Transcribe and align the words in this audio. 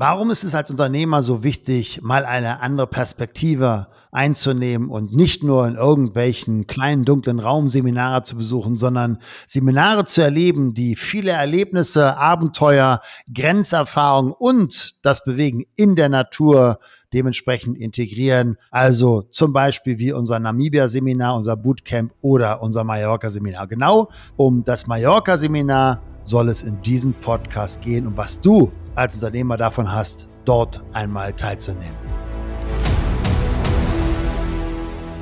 Warum 0.00 0.30
ist 0.30 0.44
es 0.44 0.54
als 0.54 0.70
Unternehmer 0.70 1.24
so 1.24 1.42
wichtig, 1.42 2.02
mal 2.02 2.24
eine 2.24 2.60
andere 2.60 2.86
Perspektive 2.86 3.88
einzunehmen 4.12 4.90
und 4.90 5.12
nicht 5.12 5.42
nur 5.42 5.66
in 5.66 5.74
irgendwelchen 5.74 6.68
kleinen 6.68 7.04
dunklen 7.04 7.40
Raumseminare 7.40 8.22
zu 8.22 8.36
besuchen, 8.36 8.76
sondern 8.76 9.18
Seminare 9.44 10.04
zu 10.04 10.22
erleben, 10.22 10.72
die 10.72 10.94
viele 10.94 11.32
Erlebnisse, 11.32 12.16
Abenteuer, 12.16 13.00
Grenzerfahrungen 13.34 14.32
und 14.32 15.04
das 15.04 15.24
Bewegen 15.24 15.64
in 15.74 15.96
der 15.96 16.10
Natur 16.10 16.78
dementsprechend 17.12 17.76
integrieren. 17.76 18.56
Also 18.70 19.22
zum 19.22 19.52
Beispiel 19.52 19.98
wie 19.98 20.12
unser 20.12 20.38
Namibia-Seminar, 20.38 21.34
unser 21.34 21.56
Bootcamp 21.56 22.12
oder 22.20 22.62
unser 22.62 22.84
Mallorca-Seminar. 22.84 23.66
Genau 23.66 24.12
um 24.36 24.62
das 24.62 24.86
Mallorca-Seminar 24.86 26.00
soll 26.28 26.50
es 26.50 26.62
in 26.62 26.80
diesem 26.82 27.14
Podcast 27.14 27.80
gehen 27.80 28.06
und 28.06 28.16
was 28.18 28.38
du 28.40 28.70
als 28.94 29.14
Unternehmer 29.14 29.56
davon 29.56 29.90
hast, 29.90 30.28
dort 30.44 30.84
einmal 30.92 31.32
teilzunehmen. 31.32 31.96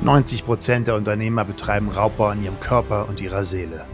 90 0.01 0.45
Prozent 0.45 0.87
der 0.87 0.95
Unternehmer 0.95 1.45
betreiben 1.45 1.89
Raubbau 1.89 2.27
an 2.27 2.43
ihrem 2.43 2.59
Körper 2.59 3.07
und 3.07 3.21
ihrer 3.21 3.45
Seele. 3.45 3.85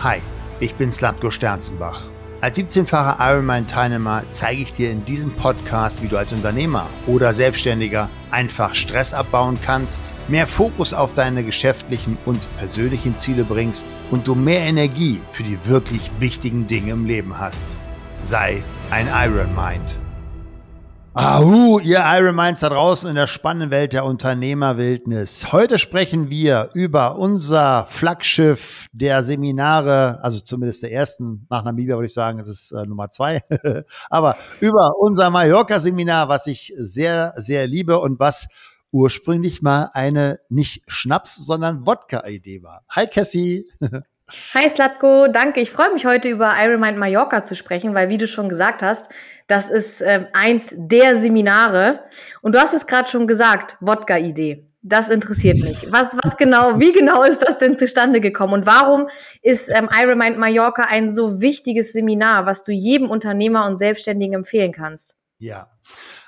Hi, 0.00 0.18
ich 0.58 0.74
bin 0.74 0.92
Slatko 0.92 1.30
Sternzenbach. 1.30 2.08
Als 2.46 2.58
17-facher 2.58 3.16
Ironman-Teilnehmer 3.18 4.22
zeige 4.30 4.62
ich 4.62 4.72
dir 4.72 4.92
in 4.92 5.04
diesem 5.04 5.32
Podcast, 5.32 6.00
wie 6.00 6.06
du 6.06 6.16
als 6.16 6.30
Unternehmer 6.30 6.86
oder 7.08 7.32
Selbstständiger 7.32 8.08
einfach 8.30 8.76
Stress 8.76 9.12
abbauen 9.12 9.58
kannst, 9.60 10.12
mehr 10.28 10.46
Fokus 10.46 10.94
auf 10.94 11.12
deine 11.12 11.42
geschäftlichen 11.42 12.16
und 12.24 12.46
persönlichen 12.56 13.18
Ziele 13.18 13.42
bringst 13.42 13.96
und 14.12 14.28
du 14.28 14.36
mehr 14.36 14.60
Energie 14.60 15.20
für 15.32 15.42
die 15.42 15.58
wirklich 15.64 16.08
wichtigen 16.20 16.68
Dinge 16.68 16.92
im 16.92 17.06
Leben 17.06 17.36
hast. 17.36 17.76
Sei 18.22 18.62
ein 18.92 19.08
Iron 19.08 19.52
Mind. 19.56 19.98
Ahu, 21.18 21.78
ihr 21.78 22.04
Iron 22.06 22.36
Minds 22.36 22.60
da 22.60 22.68
draußen 22.68 23.08
in 23.08 23.16
der 23.16 23.26
spannenden 23.26 23.70
Welt 23.70 23.94
der 23.94 24.04
Unternehmerwildnis. 24.04 25.50
Heute 25.50 25.78
sprechen 25.78 26.28
wir 26.28 26.68
über 26.74 27.16
unser 27.16 27.86
Flaggschiff 27.88 28.84
der 28.92 29.22
Seminare, 29.22 30.22
also 30.22 30.40
zumindest 30.40 30.82
der 30.82 30.92
ersten, 30.92 31.46
nach 31.48 31.64
Namibia 31.64 31.94
würde 31.94 32.04
ich 32.04 32.12
sagen, 32.12 32.38
es 32.38 32.48
ist 32.48 32.72
äh, 32.72 32.84
Nummer 32.84 33.08
zwei, 33.08 33.40
aber 34.10 34.36
über 34.60 34.92
unser 35.00 35.30
Mallorca-Seminar, 35.30 36.28
was 36.28 36.46
ich 36.48 36.74
sehr, 36.76 37.32
sehr 37.38 37.66
liebe 37.66 37.98
und 37.98 38.20
was 38.20 38.48
ursprünglich 38.92 39.62
mal 39.62 39.88
eine 39.94 40.38
nicht 40.50 40.82
Schnaps, 40.86 41.36
sondern 41.36 41.86
Wodka-Idee 41.86 42.62
war. 42.62 42.84
Hi 42.90 43.06
Cassie. 43.06 43.70
Hi 44.54 44.68
Slatko, 44.68 45.28
danke. 45.28 45.60
Ich 45.60 45.70
freue 45.70 45.92
mich 45.92 46.04
heute 46.04 46.28
über 46.28 46.54
Ironmind 46.58 46.98
Mallorca 46.98 47.44
zu 47.44 47.54
sprechen, 47.54 47.94
weil 47.94 48.08
wie 48.08 48.18
du 48.18 48.26
schon 48.26 48.48
gesagt 48.48 48.82
hast, 48.82 49.08
das 49.46 49.70
ist 49.70 50.00
äh, 50.00 50.26
eins 50.32 50.74
der 50.76 51.14
Seminare. 51.14 52.00
Und 52.42 52.54
du 52.54 52.60
hast 52.60 52.74
es 52.74 52.88
gerade 52.88 53.08
schon 53.08 53.28
gesagt, 53.28 53.76
Wodka-Idee. 53.80 54.66
Das 54.82 55.10
interessiert 55.10 55.58
mich. 55.58 55.86
Was, 55.92 56.16
was 56.22 56.36
genau, 56.36 56.80
wie 56.80 56.92
genau 56.92 57.22
ist 57.22 57.40
das 57.42 57.58
denn 57.58 57.76
zustande 57.76 58.20
gekommen? 58.20 58.52
Und 58.52 58.66
warum 58.66 59.08
ist 59.42 59.70
ähm, 59.70 59.88
Ironmind 59.96 60.38
Mallorca 60.38 60.86
ein 60.88 61.12
so 61.12 61.40
wichtiges 61.40 61.92
Seminar, 61.92 62.46
was 62.46 62.64
du 62.64 62.72
jedem 62.72 63.10
Unternehmer 63.10 63.66
und 63.66 63.78
Selbstständigen 63.78 64.34
empfehlen 64.34 64.72
kannst? 64.72 65.16
Ja, 65.38 65.70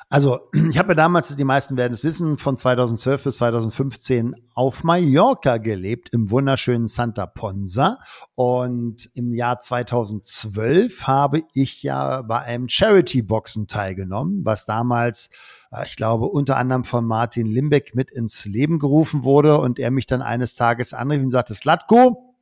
also, 0.09 0.41
ich 0.71 0.79
habe 0.79 0.91
ja 0.91 0.95
damals, 0.95 1.35
die 1.35 1.45
meisten 1.45 1.77
werden 1.77 1.93
es 1.93 2.05
wissen, 2.05 2.39
von 2.39 2.57
2012 2.57 3.25
bis 3.25 3.37
2015 3.37 4.35
auf 4.55 4.85
Mallorca 4.85 5.59
gelebt, 5.59 6.11
im 6.13 6.31
wunderschönen 6.31 6.89
Santa 6.89 7.27
Ponsa. 7.27 7.99
Und 8.35 9.11
im 9.15 9.33
Jahr 9.33 9.59
2012 9.59 11.07
habe 11.07 11.43
ich 11.55 11.83
ja 11.83 12.23
bei 12.23 12.41
einem 12.41 12.69
Charity-Boxen 12.69 13.67
teilgenommen, 13.67 14.45
was 14.45 14.65
damals 14.65 15.31
äh, 15.71 15.85
ich 15.87 15.97
glaube, 15.97 16.27
unter 16.27 16.57
anderem 16.57 16.85
von 16.85 17.05
Martin 17.05 17.47
Limbeck 17.47 17.95
mit 17.95 18.11
ins 18.11 18.45
Leben 18.45 18.79
gerufen 18.79 19.25
wurde 19.25 19.59
und 19.59 19.79
er 19.79 19.91
mich 19.91 20.07
dann 20.07 20.23
eines 20.23 20.55
Tages 20.55 20.93
anrief 20.93 21.23
und 21.23 21.31
sagte, 21.31 21.55
Slatko, 21.55 22.35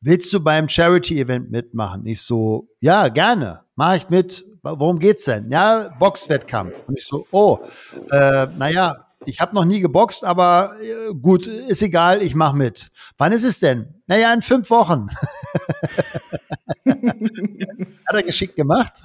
willst 0.00 0.32
du 0.32 0.40
beim 0.40 0.68
Charity-Event 0.68 1.50
mitmachen? 1.50 2.06
Ich 2.06 2.22
so, 2.22 2.68
ja, 2.80 3.08
gerne, 3.08 3.62
mache 3.76 3.96
ich 3.96 4.08
mit, 4.08 4.44
worum 4.62 4.98
geht's 4.98 5.24
denn? 5.24 5.50
Ja, 5.50 5.94
Boxwettkampf. 5.98 6.82
Und 6.86 6.98
ich 6.98 7.06
so, 7.06 7.26
oh, 7.30 7.58
äh, 8.10 8.46
naja, 8.56 9.06
ich 9.26 9.40
habe 9.40 9.54
noch 9.54 9.64
nie 9.64 9.80
geboxt, 9.80 10.24
aber 10.24 10.76
äh, 10.82 11.12
gut, 11.14 11.46
ist 11.46 11.82
egal, 11.82 12.22
ich 12.22 12.34
mache 12.34 12.56
mit. 12.56 12.90
Wann 13.18 13.32
ist 13.32 13.44
es 13.44 13.60
denn? 13.60 13.94
Naja, 14.06 14.32
in 14.32 14.42
fünf 14.42 14.70
Wochen. 14.70 15.08
Hat 16.86 18.14
er 18.14 18.22
geschickt 18.22 18.56
gemacht. 18.56 19.02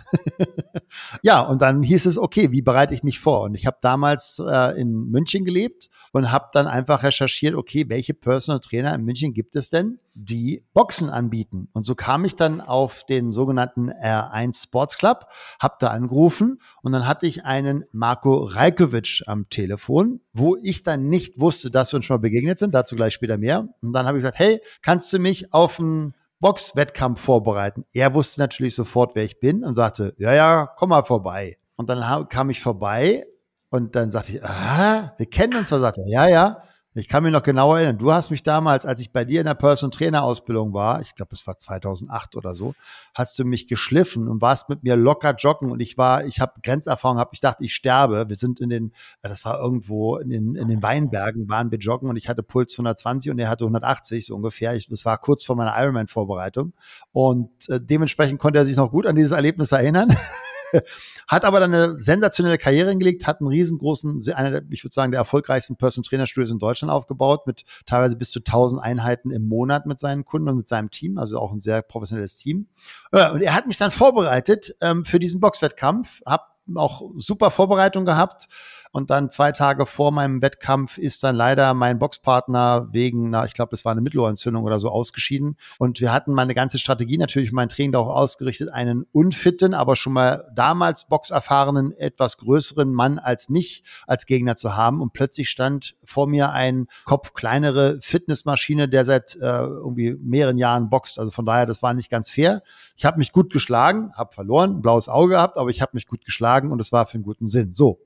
Ja, 1.25 1.41
und 1.41 1.63
dann 1.63 1.81
hieß 1.81 2.06
es, 2.06 2.19
okay, 2.19 2.52
wie 2.52 2.62
bereite 2.62 2.94
ich 2.94 3.02
mich 3.02 3.19
vor? 3.19 3.41
Und 3.41 3.56
ich 3.56 3.66
habe 3.66 3.78
damals 3.81 4.40
äh, 4.47 4.80
in 4.80 5.09
München 5.09 5.44
gelebt 5.44 5.90
und 6.12 6.31
habe 6.31 6.50
dann 6.53 6.68
einfach 6.68 7.02
recherchiert, 7.02 7.56
okay, 7.56 7.90
welche 7.90 8.13
Personal 8.13 8.59
Trainer 8.59 8.94
in 8.94 9.02
München 9.02 9.34
gibt 9.34 9.56
es 9.56 9.72
denn, 9.72 9.97
die 10.14 10.64
Boxen 10.75 11.09
anbieten? 11.09 11.68
Und 11.74 11.84
so 11.84 11.96
kam 11.96 12.25
ich 12.25 12.35
dann 12.35 12.62
auf 12.62 13.06
den 13.06 13.31
sogenannten 13.31 13.90
R1 13.90 14.62
Sports 14.62 15.00
Club, 15.00 15.25
habe 15.59 15.78
da 15.80 15.88
angerufen 15.88 16.62
und 16.84 16.91
dann 16.91 17.08
hatte 17.08 17.25
ich 17.25 17.44
einen 17.44 17.85
Marco 17.91 18.44
Rajkovic 18.44 19.24
am 19.25 19.50
Telefon, 19.50 20.22
wo 20.31 20.56
ich 20.56 20.84
dann 20.84 21.09
nicht 21.09 21.40
wusste, 21.40 21.72
dass 21.72 21.91
wir 21.91 21.97
uns 21.97 22.06
schon 22.06 22.18
mal 22.18 22.22
begegnet 22.22 22.59
sind, 22.59 22.75
dazu 22.75 22.96
gleich 22.96 23.16
später 23.16 23.40
mehr. 23.40 23.68
Und 23.81 23.94
dann 23.94 24.06
habe 24.06 24.16
ich 24.16 24.22
gesagt, 24.22 24.38
hey, 24.38 24.62
kannst 24.84 25.12
du 25.12 25.18
mich 25.18 25.52
auf 25.56 25.80
einen 25.80 26.14
Boxwettkampf 26.40 27.22
vorbereiten? 27.22 27.85
Er 27.94 28.13
wusste 28.13 28.40
natürlich 28.41 28.75
sofort, 28.75 29.16
wer 29.16 29.23
ich 29.23 29.40
bin 29.40 29.63
und 29.63 29.75
sagte, 29.75 30.13
ja, 30.18 30.34
ja, 30.34 30.66
komm 30.78 30.90
mal 30.90 31.03
vorbei. 31.03 31.57
Und 31.75 31.90
dann 31.90 32.29
kam 32.29 32.50
ich 32.50 32.62
vorbei 32.62 33.25
und 33.69 33.96
dann 33.96 34.12
sagte 34.12 34.34
ich, 34.34 34.44
ah, 34.44 35.13
wir 35.18 35.25
kennen 35.25 35.57
uns. 35.57 35.69
Da 35.69 35.79
sagte 35.79 36.01
er, 36.01 36.07
ja, 36.07 36.28
ja. 36.28 36.63
Ich 36.98 37.10
kann 37.10 37.24
mich 37.24 37.34
noch 37.34 37.44
genau 37.44 37.76
erinnern. 37.76 37.98
Du 37.98 38.14
hast 38.14 38.32
mich 38.32 38.42
damals, 38.42 38.86
als 38.86 39.02
ich 39.02 39.12
bei 39.12 39.26
dir 39.26 39.42
in 39.42 39.46
der 39.46 39.54
Person 39.54 39.92
Trainer 39.92 40.24
Ausbildung 40.24 40.74
war, 40.74 41.02
ich 41.02 41.14
glaube, 41.14 41.36
es 41.36 41.46
war 41.46 41.58
2008 41.58 42.38
oder 42.38 42.56
so, 42.56 42.74
hast 43.14 43.38
du 43.38 43.44
mich 43.44 43.68
geschliffen 43.68 44.30
und 44.30 44.42
warst 44.42 44.70
mit 44.70 44.84
mir 44.84 44.96
locker 44.96 45.36
joggen 45.36 45.72
und 45.72 45.82
ich 45.82 45.98
war, 45.98 46.26
ich 46.26 46.40
habe 46.40 46.54
Grenzerfahrung, 46.64 47.18
habe 47.18 47.32
ich 47.34 47.42
dachte, 47.42 47.66
ich 47.66 47.76
sterbe. 47.76 48.30
Wir 48.30 48.38
sind 48.38 48.62
in 48.62 48.70
den, 48.70 48.94
das 49.22 49.44
war 49.44 49.60
irgendwo 49.60 50.16
in 50.16 50.30
den, 50.30 50.56
in 50.56 50.70
den 50.70 50.82
Weinbergen, 50.82 51.50
waren 51.50 51.70
wir 51.70 51.80
joggen 51.80 52.10
und 52.10 52.16
ich 52.16 52.30
hatte 52.30 52.44
Puls 52.44 52.72
120 52.76 53.30
und 53.30 53.40
er 53.40 53.50
hatte 53.50 53.66
180 53.66 54.26
so 54.26 54.34
ungefähr. 54.34 54.74
Ich, 54.74 54.88
das 54.88 55.04
war 55.04 55.18
kurz 55.18 55.44
vor 55.44 55.58
meiner 55.58 55.78
Ironman 55.78 56.08
Vorbereitung 56.08 56.72
und 57.12 57.50
äh, 57.68 57.82
dementsprechend 57.82 58.40
konnte 58.40 58.60
er 58.60 58.66
sich 58.66 58.78
noch 58.78 58.92
gut 58.92 59.06
an 59.06 59.16
dieses 59.16 59.32
Erlebnis 59.32 59.74
erinnern. 59.74 60.16
hat 61.28 61.46
aber 61.46 61.59
dann 61.59 61.74
eine 61.74 62.00
sensationelle 62.00 62.58
Karriere 62.58 62.90
hingelegt, 62.90 63.28
hat 63.28 63.42
einen 63.42 63.50
riesengroßen, 63.50 64.22
einer 64.34 64.52
der, 64.52 64.64
ich 64.70 64.84
würde 64.84 64.94
sagen, 64.94 65.12
der 65.12 65.20
erfolgreichsten 65.20 65.76
Person 65.76 66.03
Trainer 66.03 66.28
Studios 66.28 66.52
in 66.52 66.59
Deutschland 66.59 66.92
aufgebaut, 66.92 67.48
mit 67.48 67.66
teilweise 67.86 68.16
bis 68.18 68.31
zu 68.31 68.40
1000 68.40 68.81
Einheiten 68.81 69.31
im 69.31 69.48
Monat 69.48 69.86
mit 69.86 70.00
seinen 70.00 70.26
Kunden 70.26 70.50
und 70.50 70.58
mit 70.58 70.68
seinem 70.68 70.92
Team, 70.92 71.18
also 71.18 71.40
auch 71.40 71.52
ein 71.52 71.59
sehr 71.59 71.81
professionelles 71.81 72.38
Team. 72.38 72.68
Und 73.12 73.42
er 73.42 73.56
hat 73.56 73.68
mich 73.68 73.78
dann 73.78 73.92
vorbereitet 73.92 74.76
ähm, 74.81 75.06
für 75.06 75.20
diesen 75.20 75.40
Boxwettkampf, 75.40 76.22
habe 76.26 76.44
auch 76.74 77.02
super 77.18 77.52
Vorbereitung 77.52 78.06
gehabt. 78.06 78.47
Und 78.96 79.10
dann 79.10 79.30
zwei 79.30 79.52
Tage 79.52 79.86
vor 79.86 80.14
meinem 80.14 80.42
Wettkampf 80.42 80.98
ist 80.98 81.22
dann 81.22 81.36
leider 81.36 81.74
mein 81.74 82.00
Boxpartner 82.00 82.88
wegen, 82.94 83.30
na, 83.30 83.44
ich 83.44 83.54
glaube, 83.54 83.72
das 83.72 83.84
war 83.84 83.92
eine 83.92 84.00
Mittelohrentzündung 84.00 84.64
oder 84.64 84.80
so 84.80 84.88
ausgeschieden. 84.90 85.58
Und 85.78 86.00
wir 86.00 86.14
hatten 86.14 86.32
meine 86.32 86.54
ganze 86.54 86.80
Strategie 86.80 87.18
natürlich 87.18 87.52
mein 87.52 87.68
Training 87.68 87.92
darauf 87.92 88.16
ausgerichtet, 88.16 88.70
einen 88.70 89.06
unfitten, 89.12 89.74
aber 89.74 89.98
schon 89.98 90.14
mal 90.14 90.50
damals 90.56 91.10
boxerfahrenen, 91.10 91.92
etwas 91.92 92.38
größeren 92.38 92.94
Mann 92.94 93.20
als 93.20 93.50
mich 93.50 93.84
als 94.08 94.28
Gegner 94.28 94.56
zu 94.56 94.78
haben. 94.78 95.02
Und 95.02 95.12
plötzlich 95.12 95.50
stand 95.50 95.98
vor 96.06 96.26
mir 96.28 96.52
ein 96.52 96.88
Kopf 97.04 97.34
kleinere 97.34 98.00
Fitnessmaschine, 98.02 98.88
der 98.88 99.04
seit 99.04 99.36
äh, 99.36 99.40
irgendwie 99.42 100.16
mehreren 100.22 100.58
Jahren 100.58 100.90
boxt. 100.90 101.20
Also 101.20 101.32
von 101.32 101.44
daher, 101.44 101.66
das 101.66 101.82
war 101.82 101.94
nicht 101.94 102.10
ganz 102.10 102.32
fair. 102.32 102.64
Ich 102.96 103.04
habe 103.04 103.18
mich 103.18 103.34
gut 103.34 103.52
geschlagen, 103.52 104.14
habe 104.16 104.34
verloren, 104.34 104.82
blaues 104.82 105.10
Auge 105.10 105.32
gehabt, 105.32 105.58
aber 105.58 105.70
ich 105.70 105.82
habe 105.82 105.92
mich 105.96 106.08
gut 106.08 106.24
geschlagen 106.24 106.72
und 106.72 106.80
es 106.80 106.94
war 106.94 107.06
für 107.08 107.16
einen 107.16 107.24
guten 107.24 107.48
Sinn. 107.48 107.74
So. 107.74 108.00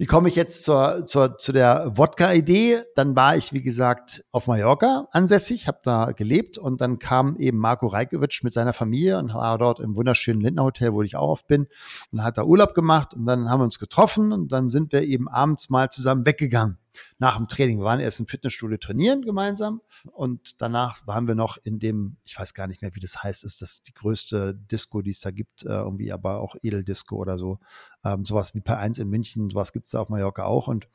Wie 0.00 0.06
komme 0.06 0.30
ich 0.30 0.34
jetzt 0.34 0.64
zur, 0.64 1.04
zur, 1.04 1.36
zu 1.36 1.52
der 1.52 1.90
Wodka-Idee? 1.94 2.84
Dann 2.94 3.14
war 3.14 3.36
ich, 3.36 3.52
wie 3.52 3.60
gesagt, 3.60 4.24
auf 4.30 4.46
Mallorca 4.46 5.08
ansässig, 5.10 5.68
habe 5.68 5.80
da 5.82 6.12
gelebt 6.12 6.56
und 6.56 6.80
dann 6.80 6.98
kam 6.98 7.36
eben 7.36 7.58
Marco 7.58 7.86
Reikowitsch 7.86 8.42
mit 8.42 8.54
seiner 8.54 8.72
Familie 8.72 9.18
und 9.18 9.34
war 9.34 9.58
dort 9.58 9.78
im 9.78 9.96
wunderschönen 9.96 10.40
Lindner 10.40 10.64
Hotel, 10.64 10.94
wo 10.94 11.02
ich 11.02 11.16
auch 11.16 11.28
oft 11.28 11.48
bin 11.48 11.66
und 12.12 12.24
hat 12.24 12.38
da 12.38 12.44
Urlaub 12.44 12.72
gemacht 12.72 13.12
und 13.12 13.26
dann 13.26 13.50
haben 13.50 13.60
wir 13.60 13.64
uns 13.64 13.78
getroffen 13.78 14.32
und 14.32 14.50
dann 14.52 14.70
sind 14.70 14.90
wir 14.90 15.02
eben 15.02 15.28
abends 15.28 15.68
mal 15.68 15.90
zusammen 15.90 16.24
weggegangen. 16.24 16.78
Nach 17.18 17.36
dem 17.36 17.48
Training. 17.48 17.78
Wir 17.78 17.84
waren 17.84 18.00
erst 18.00 18.20
im 18.20 18.26
Fitnessstudio 18.26 18.78
trainieren 18.78 19.22
gemeinsam 19.22 19.80
und 20.12 20.60
danach 20.60 21.06
waren 21.06 21.26
wir 21.28 21.34
noch 21.34 21.58
in 21.62 21.78
dem, 21.78 22.16
ich 22.24 22.38
weiß 22.38 22.54
gar 22.54 22.66
nicht 22.66 22.82
mehr, 22.82 22.94
wie 22.94 23.00
das 23.00 23.22
heißt, 23.22 23.44
ist 23.44 23.62
das 23.62 23.82
die 23.82 23.94
größte 23.94 24.54
Disco, 24.54 25.02
die 25.02 25.10
es 25.10 25.20
da 25.20 25.30
gibt, 25.30 25.64
äh, 25.64 25.68
irgendwie 25.68 26.12
aber 26.12 26.40
auch 26.40 26.56
Edeldisco 26.62 27.16
oder 27.16 27.38
so. 27.38 27.58
Ähm, 28.04 28.24
sowas 28.24 28.54
wie 28.54 28.60
P1 28.60 29.00
in 29.00 29.08
München, 29.08 29.50
sowas 29.50 29.72
gibt 29.72 29.86
es 29.86 29.92
da 29.92 30.00
auf 30.00 30.08
Mallorca 30.08 30.44
auch. 30.44 30.68
Und 30.68 30.88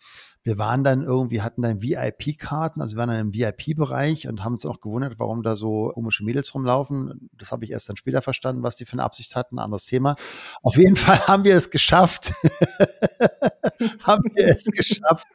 wir 0.46 0.60
waren 0.60 0.84
dann 0.84 1.02
irgendwie, 1.02 1.42
hatten 1.42 1.64
dann 1.64 1.82
VIP-Karten, 1.82 2.80
also 2.80 2.96
wir 2.96 3.00
waren 3.00 3.10
dann 3.10 3.20
im 3.20 3.34
VIP-Bereich 3.34 4.28
und 4.28 4.44
haben 4.44 4.54
uns 4.54 4.66
auch 4.66 4.80
gewundert, 4.80 5.16
warum 5.18 5.42
da 5.42 5.56
so 5.56 5.92
komische 5.94 6.24
Mädels 6.24 6.54
rumlaufen. 6.54 7.30
Das 7.34 7.52
habe 7.52 7.66
ich 7.66 7.72
erst 7.72 7.90
dann 7.90 7.98
später 7.98 8.22
verstanden, 8.22 8.62
was 8.62 8.76
die 8.76 8.86
für 8.86 8.94
eine 8.94 9.04
Absicht 9.04 9.36
hatten, 9.36 9.58
anderes 9.58 9.86
Thema. 9.86 10.16
Auf 10.62 10.78
jeden 10.78 10.96
Fall 10.96 11.20
haben 11.28 11.46
wir 11.46 11.56
es 11.56 11.72
geschafft, 11.72 12.32
haben 14.04 14.24
wir 14.36 14.48
es 14.48 14.66
geschafft, 14.66 15.26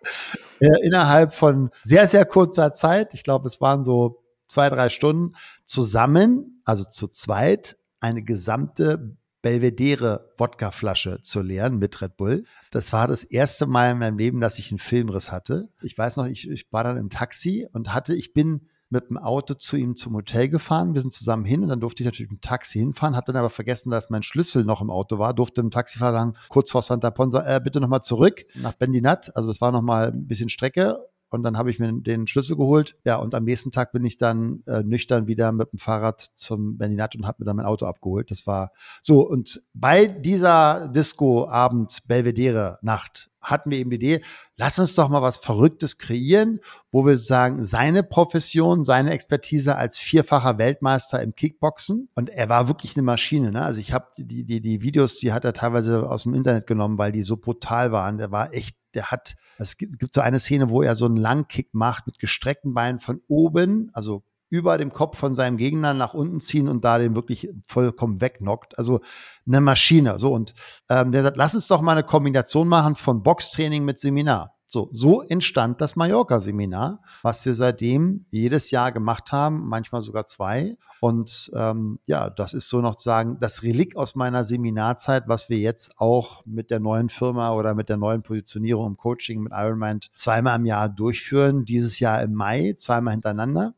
äh, 0.60 0.86
innerhalb 0.86 1.34
von 1.34 1.70
sehr, 1.82 2.06
sehr 2.06 2.24
kurzer 2.24 2.72
Zeit, 2.72 3.14
ich 3.14 3.24
glaube, 3.24 3.46
es 3.46 3.60
waren 3.60 3.84
so 3.84 4.22
zwei, 4.46 4.68
drei 4.70 4.88
Stunden, 4.88 5.34
zusammen, 5.64 6.62
also 6.64 6.84
zu 6.84 7.08
zweit, 7.08 7.76
eine 8.00 8.22
gesamte 8.22 9.16
Belvedere 9.42 10.32
Wodkaflasche 10.36 11.22
zu 11.22 11.40
leeren 11.40 11.78
mit 11.78 12.02
Red 12.02 12.16
Bull. 12.16 12.44
Das 12.70 12.92
war 12.92 13.08
das 13.08 13.24
erste 13.24 13.66
Mal 13.66 13.92
in 13.92 13.98
meinem 13.98 14.18
Leben, 14.18 14.40
dass 14.40 14.58
ich 14.58 14.70
einen 14.70 14.78
Filmriss 14.78 15.32
hatte. 15.32 15.68
Ich 15.80 15.96
weiß 15.96 16.18
noch, 16.18 16.26
ich, 16.26 16.48
ich 16.50 16.70
war 16.72 16.84
dann 16.84 16.98
im 16.98 17.08
Taxi 17.08 17.66
und 17.72 17.94
hatte, 17.94 18.14
ich 18.14 18.34
bin 18.34 18.68
mit 18.90 19.08
dem 19.08 19.16
Auto 19.16 19.54
zu 19.54 19.76
ihm 19.76 19.96
zum 19.96 20.14
Hotel 20.14 20.48
gefahren. 20.48 20.94
Wir 20.94 21.00
sind 21.00 21.12
zusammen 21.12 21.44
hin 21.44 21.62
und 21.62 21.68
dann 21.68 21.80
durfte 21.80 22.02
ich 22.02 22.06
natürlich 22.06 22.30
mit 22.30 22.40
dem 22.40 22.48
Taxi 22.48 22.80
hinfahren, 22.80 23.16
hatte 23.16 23.32
dann 23.32 23.40
aber 23.40 23.50
vergessen, 23.50 23.90
dass 23.90 24.10
mein 24.10 24.22
Schlüssel 24.22 24.64
noch 24.64 24.82
im 24.82 24.90
Auto 24.90 25.18
war, 25.18 25.32
durfte 25.32 25.60
dem 25.60 25.70
Taxifahrer 25.70 26.12
sagen, 26.12 26.34
kurz 26.48 26.70
vor 26.70 26.82
Santa 26.82 27.10
Ponsa, 27.10 27.46
äh, 27.46 27.60
bitte 27.60 27.80
nochmal 27.80 28.02
zurück 28.02 28.44
nach 28.56 28.72
Bendinat. 28.72 29.34
Also 29.36 29.48
das 29.48 29.60
war 29.60 29.72
nochmal 29.72 30.08
ein 30.08 30.26
bisschen 30.26 30.48
Strecke 30.48 30.98
und 31.30 31.44
dann 31.44 31.56
habe 31.56 31.70
ich 31.70 31.78
mir 31.78 31.92
den 31.92 32.26
Schlüssel 32.26 32.56
geholt. 32.56 32.96
Ja, 33.04 33.16
und 33.16 33.34
am 33.34 33.44
nächsten 33.44 33.70
Tag 33.70 33.92
bin 33.92 34.04
ich 34.04 34.16
dann 34.16 34.62
äh, 34.66 34.82
nüchtern 34.82 35.26
wieder 35.28 35.52
mit 35.52 35.72
dem 35.72 35.78
Fahrrad 35.78 36.20
zum 36.34 36.76
Berninat 36.76 37.14
und 37.14 37.26
habe 37.26 37.36
mir 37.40 37.46
dann 37.46 37.56
mein 37.56 37.66
Auto 37.66 37.86
abgeholt. 37.86 38.30
Das 38.30 38.46
war 38.46 38.72
so. 39.00 39.26
Und 39.26 39.62
bei 39.72 40.06
dieser 40.06 40.88
Disco-Abend 40.88 42.02
Belvedere-Nacht 42.08 43.29
hatten 43.40 43.70
wir 43.70 43.78
eben 43.78 43.90
die 43.90 43.96
Idee, 43.96 44.22
lass 44.56 44.78
uns 44.78 44.94
doch 44.94 45.08
mal 45.08 45.22
was 45.22 45.38
Verrücktes 45.38 45.98
kreieren, 45.98 46.60
wo 46.90 47.06
wir 47.06 47.16
sagen, 47.16 47.64
seine 47.64 48.02
Profession, 48.02 48.84
seine 48.84 49.10
Expertise 49.12 49.76
als 49.76 49.98
vierfacher 49.98 50.58
Weltmeister 50.58 51.22
im 51.22 51.34
Kickboxen. 51.34 52.08
Und 52.14 52.30
er 52.30 52.48
war 52.48 52.68
wirklich 52.68 52.96
eine 52.96 53.02
Maschine. 53.02 53.50
Ne? 53.50 53.62
Also 53.62 53.80
ich 53.80 53.92
habe 53.92 54.08
die, 54.18 54.44
die, 54.44 54.60
die 54.60 54.82
Videos, 54.82 55.16
die 55.16 55.32
hat 55.32 55.44
er 55.44 55.52
teilweise 55.52 56.08
aus 56.08 56.24
dem 56.24 56.34
Internet 56.34 56.66
genommen, 56.66 56.98
weil 56.98 57.12
die 57.12 57.22
so 57.22 57.36
brutal 57.36 57.92
waren. 57.92 58.18
Der 58.18 58.30
war 58.30 58.52
echt, 58.52 58.76
der 58.94 59.10
hat, 59.10 59.36
es 59.58 59.76
gibt, 59.76 59.98
gibt 59.98 60.14
so 60.14 60.20
eine 60.20 60.38
Szene, 60.38 60.70
wo 60.70 60.82
er 60.82 60.96
so 60.96 61.06
einen 61.06 61.16
Langkick 61.16 61.72
macht 61.72 62.06
mit 62.06 62.18
gestreckten 62.18 62.74
Beinen 62.74 62.98
von 62.98 63.20
oben, 63.28 63.90
also 63.92 64.22
über 64.50 64.76
dem 64.76 64.92
Kopf 64.92 65.16
von 65.16 65.36
seinem 65.36 65.56
Gegner 65.56 65.94
nach 65.94 66.12
unten 66.12 66.40
ziehen 66.40 66.68
und 66.68 66.84
da 66.84 66.98
den 66.98 67.14
wirklich 67.14 67.48
vollkommen 67.64 68.20
wegknockt. 68.20 68.76
Also 68.78 69.00
eine 69.46 69.60
Maschine. 69.60 70.18
So 70.18 70.34
und 70.34 70.54
ähm, 70.90 71.12
der 71.12 71.22
sagt, 71.22 71.36
lass 71.36 71.54
uns 71.54 71.68
doch 71.68 71.80
mal 71.80 71.92
eine 71.92 72.02
Kombination 72.02 72.68
machen 72.68 72.96
von 72.96 73.22
Boxtraining 73.22 73.84
mit 73.84 73.98
Seminar. 73.98 74.56
So, 74.72 74.88
so 74.92 75.22
entstand 75.22 75.80
das 75.80 75.96
Mallorca-Seminar, 75.96 77.02
was 77.22 77.44
wir 77.44 77.54
seitdem 77.54 78.26
jedes 78.30 78.70
Jahr 78.70 78.92
gemacht 78.92 79.32
haben, 79.32 79.66
manchmal 79.66 80.00
sogar 80.00 80.26
zwei. 80.26 80.76
Und 81.00 81.50
ähm, 81.56 81.98
ja, 82.06 82.30
das 82.30 82.54
ist 82.54 82.68
so 82.68 82.80
noch 82.80 82.94
zu 82.94 83.02
sagen, 83.02 83.38
das 83.40 83.64
Relikt 83.64 83.96
aus 83.96 84.14
meiner 84.14 84.44
Seminarzeit, 84.44 85.24
was 85.26 85.48
wir 85.48 85.58
jetzt 85.58 85.94
auch 85.98 86.46
mit 86.46 86.70
der 86.70 86.78
neuen 86.78 87.08
Firma 87.08 87.52
oder 87.54 87.74
mit 87.74 87.88
der 87.88 87.96
neuen 87.96 88.22
Positionierung 88.22 88.86
im 88.86 88.96
Coaching 88.96 89.40
mit 89.42 89.52
Ironmind 89.52 90.10
zweimal 90.14 90.60
im 90.60 90.66
Jahr 90.66 90.88
durchführen. 90.88 91.64
Dieses 91.64 91.98
Jahr 91.98 92.22
im 92.22 92.34
Mai, 92.34 92.74
zweimal 92.76 93.14
hintereinander. 93.14 93.74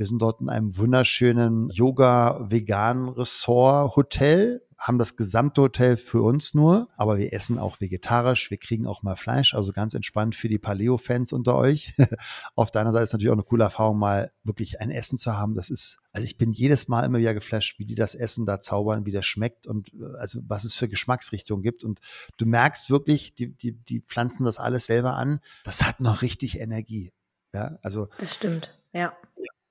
Wir 0.00 0.06
sind 0.06 0.22
dort 0.22 0.40
in 0.40 0.48
einem 0.48 0.78
wunderschönen 0.78 1.68
Yoga-Vegan-Ressort-Hotel 1.68 4.62
haben 4.78 4.96
das 4.96 5.14
gesamte 5.14 5.60
Hotel 5.60 5.98
für 5.98 6.22
uns 6.22 6.54
nur, 6.54 6.88
aber 6.96 7.18
wir 7.18 7.34
essen 7.34 7.58
auch 7.58 7.82
vegetarisch, 7.82 8.50
wir 8.50 8.56
kriegen 8.56 8.86
auch 8.86 9.02
mal 9.02 9.16
Fleisch, 9.16 9.52
also 9.52 9.74
ganz 9.74 9.92
entspannt 9.92 10.34
für 10.34 10.48
die 10.48 10.58
Paleo-Fans 10.58 11.34
unter 11.34 11.54
euch. 11.54 11.92
Auf 12.54 12.70
der 12.70 12.80
anderen 12.80 12.94
Seite 12.94 13.04
ist 13.04 13.12
natürlich 13.12 13.28
auch 13.28 13.34
eine 13.34 13.42
coole 13.42 13.64
Erfahrung, 13.64 13.98
mal 13.98 14.32
wirklich 14.42 14.80
ein 14.80 14.90
Essen 14.90 15.18
zu 15.18 15.36
haben. 15.36 15.54
Das 15.54 15.68
ist, 15.68 15.98
also 16.12 16.24
ich 16.24 16.38
bin 16.38 16.52
jedes 16.52 16.88
Mal 16.88 17.04
immer 17.04 17.18
wieder 17.18 17.34
geflasht, 17.34 17.78
wie 17.78 17.84
die 17.84 17.94
das 17.94 18.14
Essen 18.14 18.46
da 18.46 18.58
zaubern, 18.58 19.04
wie 19.04 19.12
das 19.12 19.26
schmeckt 19.26 19.66
und 19.66 19.92
äh, 19.92 20.16
also 20.18 20.40
was 20.48 20.64
es 20.64 20.76
für 20.76 20.88
Geschmacksrichtungen 20.88 21.62
gibt. 21.62 21.84
Und 21.84 22.00
du 22.38 22.46
merkst 22.46 22.88
wirklich, 22.88 23.34
die, 23.34 23.54
die, 23.54 23.72
die 23.72 24.00
pflanzen 24.00 24.44
das 24.44 24.56
alles 24.56 24.86
selber 24.86 25.12
an. 25.12 25.40
Das 25.62 25.84
hat 25.84 26.00
noch 26.00 26.22
richtig 26.22 26.58
Energie. 26.58 27.12
Ja, 27.52 27.76
also. 27.82 28.08
Das 28.16 28.36
stimmt, 28.36 28.74
ja. 28.94 29.12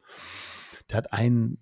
Der 0.89 0.97
hat 0.97 1.13
ein, 1.13 1.59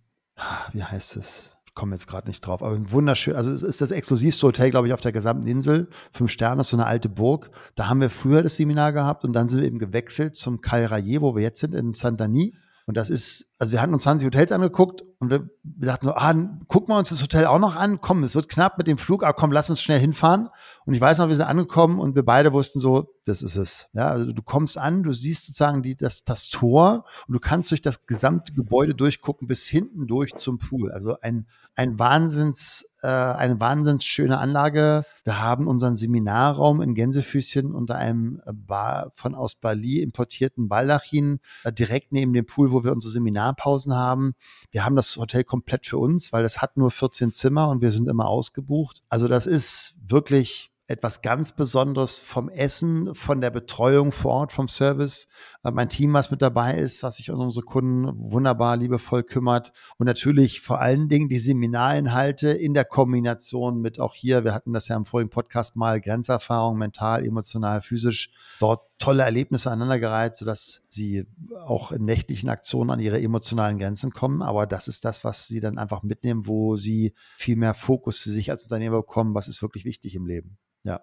wie 0.72 0.84
heißt 0.84 1.16
es? 1.16 1.54
Komme 1.78 1.94
jetzt 1.94 2.08
gerade 2.08 2.26
nicht 2.26 2.44
drauf, 2.44 2.60
aber 2.60 2.76
wunderschön. 2.90 3.36
Also 3.36 3.52
es 3.52 3.62
ist 3.62 3.80
das 3.80 3.92
exklusivste 3.92 4.48
Hotel, 4.48 4.70
glaube 4.70 4.88
ich, 4.88 4.92
auf 4.92 5.00
der 5.00 5.12
gesamten 5.12 5.46
Insel. 5.46 5.88
Fünf 6.12 6.32
Sterne, 6.32 6.64
so 6.64 6.76
eine 6.76 6.86
alte 6.86 7.08
Burg. 7.08 7.52
Da 7.76 7.88
haben 7.88 8.00
wir 8.00 8.10
früher 8.10 8.42
das 8.42 8.56
Seminar 8.56 8.92
gehabt 8.92 9.25
und 9.25 9.32
dann 9.32 9.46
sind 9.46 9.60
wir 9.60 9.66
eben 9.66 9.78
gewechselt 9.78 10.36
zum 10.36 10.60
Cal 10.60 10.86
Rayer, 10.86 11.22
wo 11.22 11.36
wir 11.36 11.42
jetzt 11.42 11.60
sind, 11.60 11.75
in 11.75 11.94
Saint-Denis. 11.94 12.52
Und 12.86 12.96
das 12.96 13.10
ist, 13.10 13.47
also 13.58 13.72
wir 13.72 13.82
hatten 13.82 13.93
uns 13.93 14.05
20 14.05 14.26
Hotels 14.26 14.52
angeguckt 14.52 15.02
und 15.19 15.31
wir, 15.31 15.50
wir 15.64 15.87
dachten 15.87 16.06
so, 16.06 16.14
ah, 16.14 16.32
gucken 16.69 16.94
wir 16.94 16.99
uns 16.99 17.08
das 17.08 17.22
Hotel 17.22 17.46
auch 17.46 17.58
noch 17.58 17.75
an. 17.75 18.00
Komm, 18.00 18.22
es 18.22 18.37
wird 18.37 18.49
knapp 18.49 18.78
mit 18.78 18.87
dem 18.87 18.99
Flug, 18.99 19.25
aber 19.25 19.32
komm, 19.32 19.50
lass 19.50 19.69
uns 19.69 19.82
schnell 19.82 19.99
hinfahren. 19.99 20.49
Und 20.87 20.94
ich 20.94 21.00
weiß 21.00 21.19
noch, 21.19 21.28
wir 21.28 21.34
sind 21.34 21.46
angekommen 21.46 21.99
und 21.99 22.14
wir 22.14 22.25
beide 22.25 22.52
wussten 22.52 22.78
so, 22.78 23.08
das 23.25 23.43
ist 23.43 23.56
es. 23.56 23.88
Ja, 23.93 24.08
also 24.08 24.32
du 24.32 24.43
kommst 24.43 24.78
an, 24.78 25.02
du 25.02 25.12
siehst 25.12 25.46
sozusagen 25.46 25.82
die, 25.82 25.96
das, 25.96 26.25
das 26.25 26.49
Tor 26.49 27.05
und 27.26 27.34
du 27.34 27.40
kannst 27.40 27.70
durch 27.72 27.82
das 27.82 28.06
gesamte 28.06 28.52
Gebäude 28.52 28.94
durchgucken 28.94 29.49
bis 29.49 29.64
hinten 29.64 30.06
durch 30.06 30.37
zum 30.37 30.58
Pool. 30.58 30.93
Also 30.93 31.16
ein, 31.20 31.46
ein 31.75 31.99
Wahnsinns, 31.99 32.88
äh, 33.02 33.06
eine 33.06 33.61
wahnsinns 33.61 34.04
schöne 34.04 34.38
Anlage. 34.38 35.04
Wir 35.25 35.40
haben 35.40 35.66
unseren 35.66 35.94
Seminarraum 35.94 36.81
in 36.81 36.94
Gänsefüßchen 36.94 37.75
unter 37.75 37.96
einem 37.96 38.40
Bar 38.52 39.11
von 39.14 39.34
aus 39.34 39.56
Bali 39.56 40.00
importierten 40.00 40.69
Baldachin 40.69 41.40
äh, 41.64 41.72
direkt 41.72 42.12
neben 42.12 42.32
dem 42.32 42.46
Pool, 42.46 42.72
wo 42.72 42.82
wir 42.82 42.93
unsere 42.93 43.12
Seminarpausen 43.48 43.94
haben. 43.94 44.34
Wir 44.70 44.84
haben 44.84 44.96
das 44.96 45.16
Hotel 45.16 45.44
komplett 45.44 45.86
für 45.86 45.98
uns, 45.98 46.32
weil 46.32 46.44
es 46.44 46.60
hat 46.60 46.76
nur 46.76 46.90
14 46.90 47.32
Zimmer 47.32 47.68
und 47.68 47.80
wir 47.80 47.90
sind 47.90 48.08
immer 48.08 48.26
ausgebucht. 48.28 49.02
Also 49.08 49.28
das 49.28 49.46
ist 49.46 49.94
wirklich 50.06 50.70
etwas 50.90 51.20
ganz 51.20 51.52
Besonderes 51.52 52.18
vom 52.18 52.48
Essen, 52.48 53.14
von 53.14 53.42
der 53.42 53.50
Betreuung 53.50 54.10
vor 54.10 54.32
Ort, 54.32 54.52
vom 54.52 54.68
Service. 54.68 55.28
Äh, 55.62 55.70
mein 55.70 55.90
Team, 55.90 56.14
was 56.14 56.30
mit 56.30 56.40
dabei 56.40 56.78
ist, 56.78 57.02
was 57.02 57.18
sich 57.18 57.30
um 57.30 57.40
unsere 57.40 57.66
Kunden 57.66 58.11
wunderbar, 58.30 58.78
liebevoll 58.78 59.23
kümmert. 59.23 59.75
Und 59.99 60.06
natürlich 60.06 60.62
vor 60.62 60.80
allen 60.80 61.11
Dingen 61.11 61.28
die 61.28 61.38
Seminarinhalte 61.38 62.49
in 62.49 62.73
der 62.73 62.87
Kombination 62.87 63.82
mit 63.82 64.00
auch 64.00 64.14
hier, 64.14 64.44
wir 64.44 64.54
hatten 64.54 64.73
das 64.73 64.88
ja 64.88 64.96
im 64.96 65.04
vorigen 65.04 65.28
Podcast 65.28 65.76
mal, 65.76 66.00
Grenzerfahrung, 66.00 66.78
mental, 66.78 67.23
emotional, 67.23 67.82
physisch, 67.82 68.30
dort 68.58 68.88
tolle 68.99 69.23
Erlebnisse 69.23 69.71
aneinandergereiht, 69.71 70.37
sodass 70.37 70.83
sie 70.88 71.26
auch 71.67 71.93
in 71.93 72.05
nächtlichen 72.05 72.49
Aktionen 72.49 72.90
an 72.90 73.00
ihre 73.00 73.21
emotionalen 73.21 73.78
Grenzen 73.78 74.12
kommen. 74.12 74.43
Aber 74.43 74.67
das 74.67 74.88
ist 74.88 75.05
das, 75.05 75.25
was 75.25 75.47
sie 75.47 75.61
dann 75.61 75.78
einfach 75.78 76.02
mitnehmen, 76.02 76.47
wo 76.47 76.76
sie 76.76 77.14
viel 77.37 77.57
mehr 77.57 77.75
Fokus 77.75 78.21
für 78.21 78.31
sich 78.31 78.50
als 78.50 78.64
Unternehmer 78.64 78.99
bekommen, 78.99 79.35
was 79.35 79.49
ist 79.49 79.62
wirklich 79.62 79.85
wichtig 79.85 80.14
im 80.14 80.26
Leben. 80.26 80.59
Ja. 80.83 81.00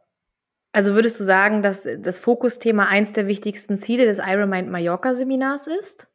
Also 0.74 0.94
würdest 0.94 1.20
du 1.20 1.24
sagen, 1.24 1.62
dass 1.62 1.88
das 2.00 2.20
Fokusthema 2.20 2.88
eins 2.88 3.14
der 3.14 3.28
wichtigsten 3.28 3.78
Ziele 3.78 4.06
des 4.06 4.20
Ironmind 4.20 4.70
Mallorca 4.70 5.14
Seminars 5.14 5.68
ist? 5.68 6.08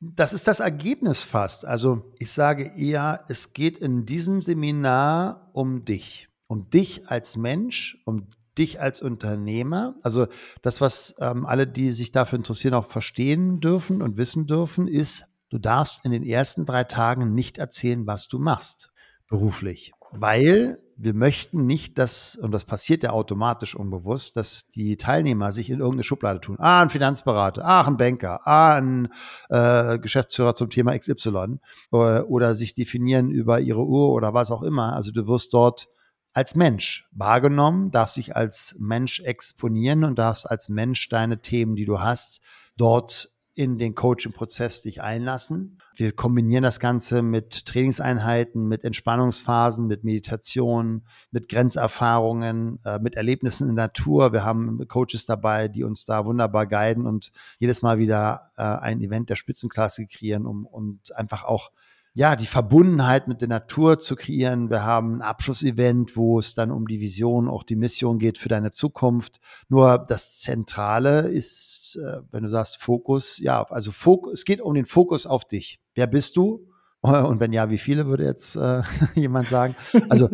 Das 0.00 0.32
ist 0.32 0.46
das 0.46 0.60
Ergebnis 0.60 1.24
fast. 1.24 1.64
Also 1.64 2.12
ich 2.18 2.30
sage 2.30 2.72
eher, 2.76 3.24
es 3.28 3.52
geht 3.52 3.78
in 3.78 4.04
diesem 4.04 4.42
Seminar 4.42 5.50
um 5.54 5.84
dich, 5.84 6.28
um 6.46 6.68
dich 6.70 7.08
als 7.08 7.36
Mensch, 7.36 8.00
um 8.04 8.28
dich 8.58 8.80
als 8.80 9.00
Unternehmer. 9.00 9.94
Also 10.02 10.26
das, 10.62 10.80
was 10.80 11.14
ähm, 11.20 11.46
alle, 11.46 11.66
die 11.66 11.92
sich 11.92 12.12
dafür 12.12 12.36
interessieren, 12.36 12.74
auch 12.74 12.86
verstehen 12.86 13.60
dürfen 13.60 14.02
und 14.02 14.16
wissen 14.16 14.46
dürfen, 14.46 14.88
ist, 14.88 15.26
du 15.50 15.58
darfst 15.58 16.04
in 16.04 16.12
den 16.12 16.24
ersten 16.24 16.66
drei 16.66 16.84
Tagen 16.84 17.34
nicht 17.34 17.58
erzählen, 17.58 18.06
was 18.06 18.28
du 18.28 18.38
machst 18.38 18.90
beruflich, 19.28 19.92
weil 20.12 20.78
wir 20.96 21.14
möchten 21.14 21.66
nicht, 21.66 21.98
dass, 21.98 22.36
und 22.36 22.52
das 22.52 22.64
passiert 22.64 23.02
ja 23.02 23.10
automatisch 23.10 23.74
unbewusst, 23.74 24.36
dass 24.36 24.70
die 24.70 24.96
Teilnehmer 24.96 25.52
sich 25.52 25.68
in 25.68 25.80
irgendeine 25.80 26.04
Schublade 26.04 26.40
tun. 26.40 26.56
Ah, 26.58 26.80
ein 26.80 26.88
Finanzberater, 26.88 27.64
ah, 27.64 27.86
ein 27.86 27.98
Banker, 27.98 28.40
ah, 28.46 28.76
ein 28.76 29.08
äh, 29.50 29.98
Geschäftsführer 29.98 30.54
zum 30.54 30.70
Thema 30.70 30.98
XY 30.98 31.58
äh, 31.92 32.20
oder 32.20 32.54
sich 32.54 32.74
definieren 32.74 33.30
über 33.30 33.60
ihre 33.60 33.84
Uhr 33.84 34.10
oder 34.12 34.32
was 34.32 34.50
auch 34.50 34.62
immer. 34.62 34.94
Also 34.94 35.10
du 35.10 35.26
wirst 35.26 35.52
dort 35.52 35.88
als 36.36 36.54
Mensch 36.54 37.08
wahrgenommen, 37.12 37.90
darfst 37.90 38.18
dich 38.18 38.36
als 38.36 38.76
Mensch 38.78 39.20
exponieren 39.20 40.04
und 40.04 40.18
darfst 40.18 40.48
als 40.48 40.68
Mensch 40.68 41.08
deine 41.08 41.40
Themen, 41.40 41.76
die 41.76 41.86
du 41.86 42.00
hast, 42.00 42.42
dort 42.76 43.30
in 43.54 43.78
den 43.78 43.94
Coaching-Prozess 43.94 44.82
dich 44.82 45.00
einlassen. 45.00 45.80
Wir 45.94 46.12
kombinieren 46.12 46.62
das 46.62 46.78
Ganze 46.78 47.22
mit 47.22 47.64
Trainingseinheiten, 47.64 48.68
mit 48.68 48.84
Entspannungsphasen, 48.84 49.86
mit 49.86 50.04
Meditation, 50.04 51.06
mit 51.30 51.48
Grenzerfahrungen, 51.48 52.80
äh, 52.84 52.98
mit 52.98 53.14
Erlebnissen 53.14 53.70
in 53.70 53.74
Natur. 53.74 54.34
Wir 54.34 54.44
haben 54.44 54.86
Coaches 54.88 55.24
dabei, 55.24 55.68
die 55.68 55.84
uns 55.84 56.04
da 56.04 56.26
wunderbar 56.26 56.66
guiden 56.66 57.06
und 57.06 57.32
jedes 57.58 57.80
Mal 57.80 57.96
wieder 57.96 58.50
äh, 58.58 58.62
ein 58.62 59.00
Event 59.00 59.30
der 59.30 59.36
Spitzenklasse 59.36 60.06
kreieren, 60.06 60.44
um 60.44 60.66
und 60.66 61.16
einfach 61.16 61.44
auch 61.44 61.70
ja, 62.16 62.34
die 62.34 62.46
Verbundenheit 62.46 63.28
mit 63.28 63.42
der 63.42 63.48
Natur 63.48 63.98
zu 63.98 64.16
kreieren. 64.16 64.70
Wir 64.70 64.84
haben 64.84 65.16
ein 65.16 65.22
Abschlussevent, 65.22 66.16
wo 66.16 66.38
es 66.38 66.54
dann 66.54 66.70
um 66.70 66.86
die 66.86 66.98
Vision, 66.98 67.46
auch 67.46 67.62
die 67.62 67.76
Mission 67.76 68.18
geht 68.18 68.38
für 68.38 68.48
deine 68.48 68.70
Zukunft. 68.70 69.38
Nur 69.68 69.98
das 69.98 70.38
Zentrale 70.38 71.28
ist, 71.28 71.98
äh, 72.02 72.22
wenn 72.30 72.42
du 72.42 72.48
sagst 72.48 72.80
Fokus, 72.80 73.38
ja, 73.38 73.62
also 73.64 73.92
Fokus, 73.92 74.32
es 74.32 74.44
geht 74.46 74.62
um 74.62 74.72
den 74.72 74.86
Fokus 74.86 75.26
auf 75.26 75.44
dich. 75.44 75.78
Wer 75.94 76.06
bist 76.06 76.38
du? 76.38 76.66
Und 77.02 77.40
wenn 77.40 77.52
ja, 77.52 77.70
wie 77.70 77.78
viele 77.78 78.06
würde 78.06 78.24
jetzt 78.24 78.56
äh, 78.56 78.82
jemand 79.14 79.48
sagen? 79.48 79.76
Also, 80.08 80.28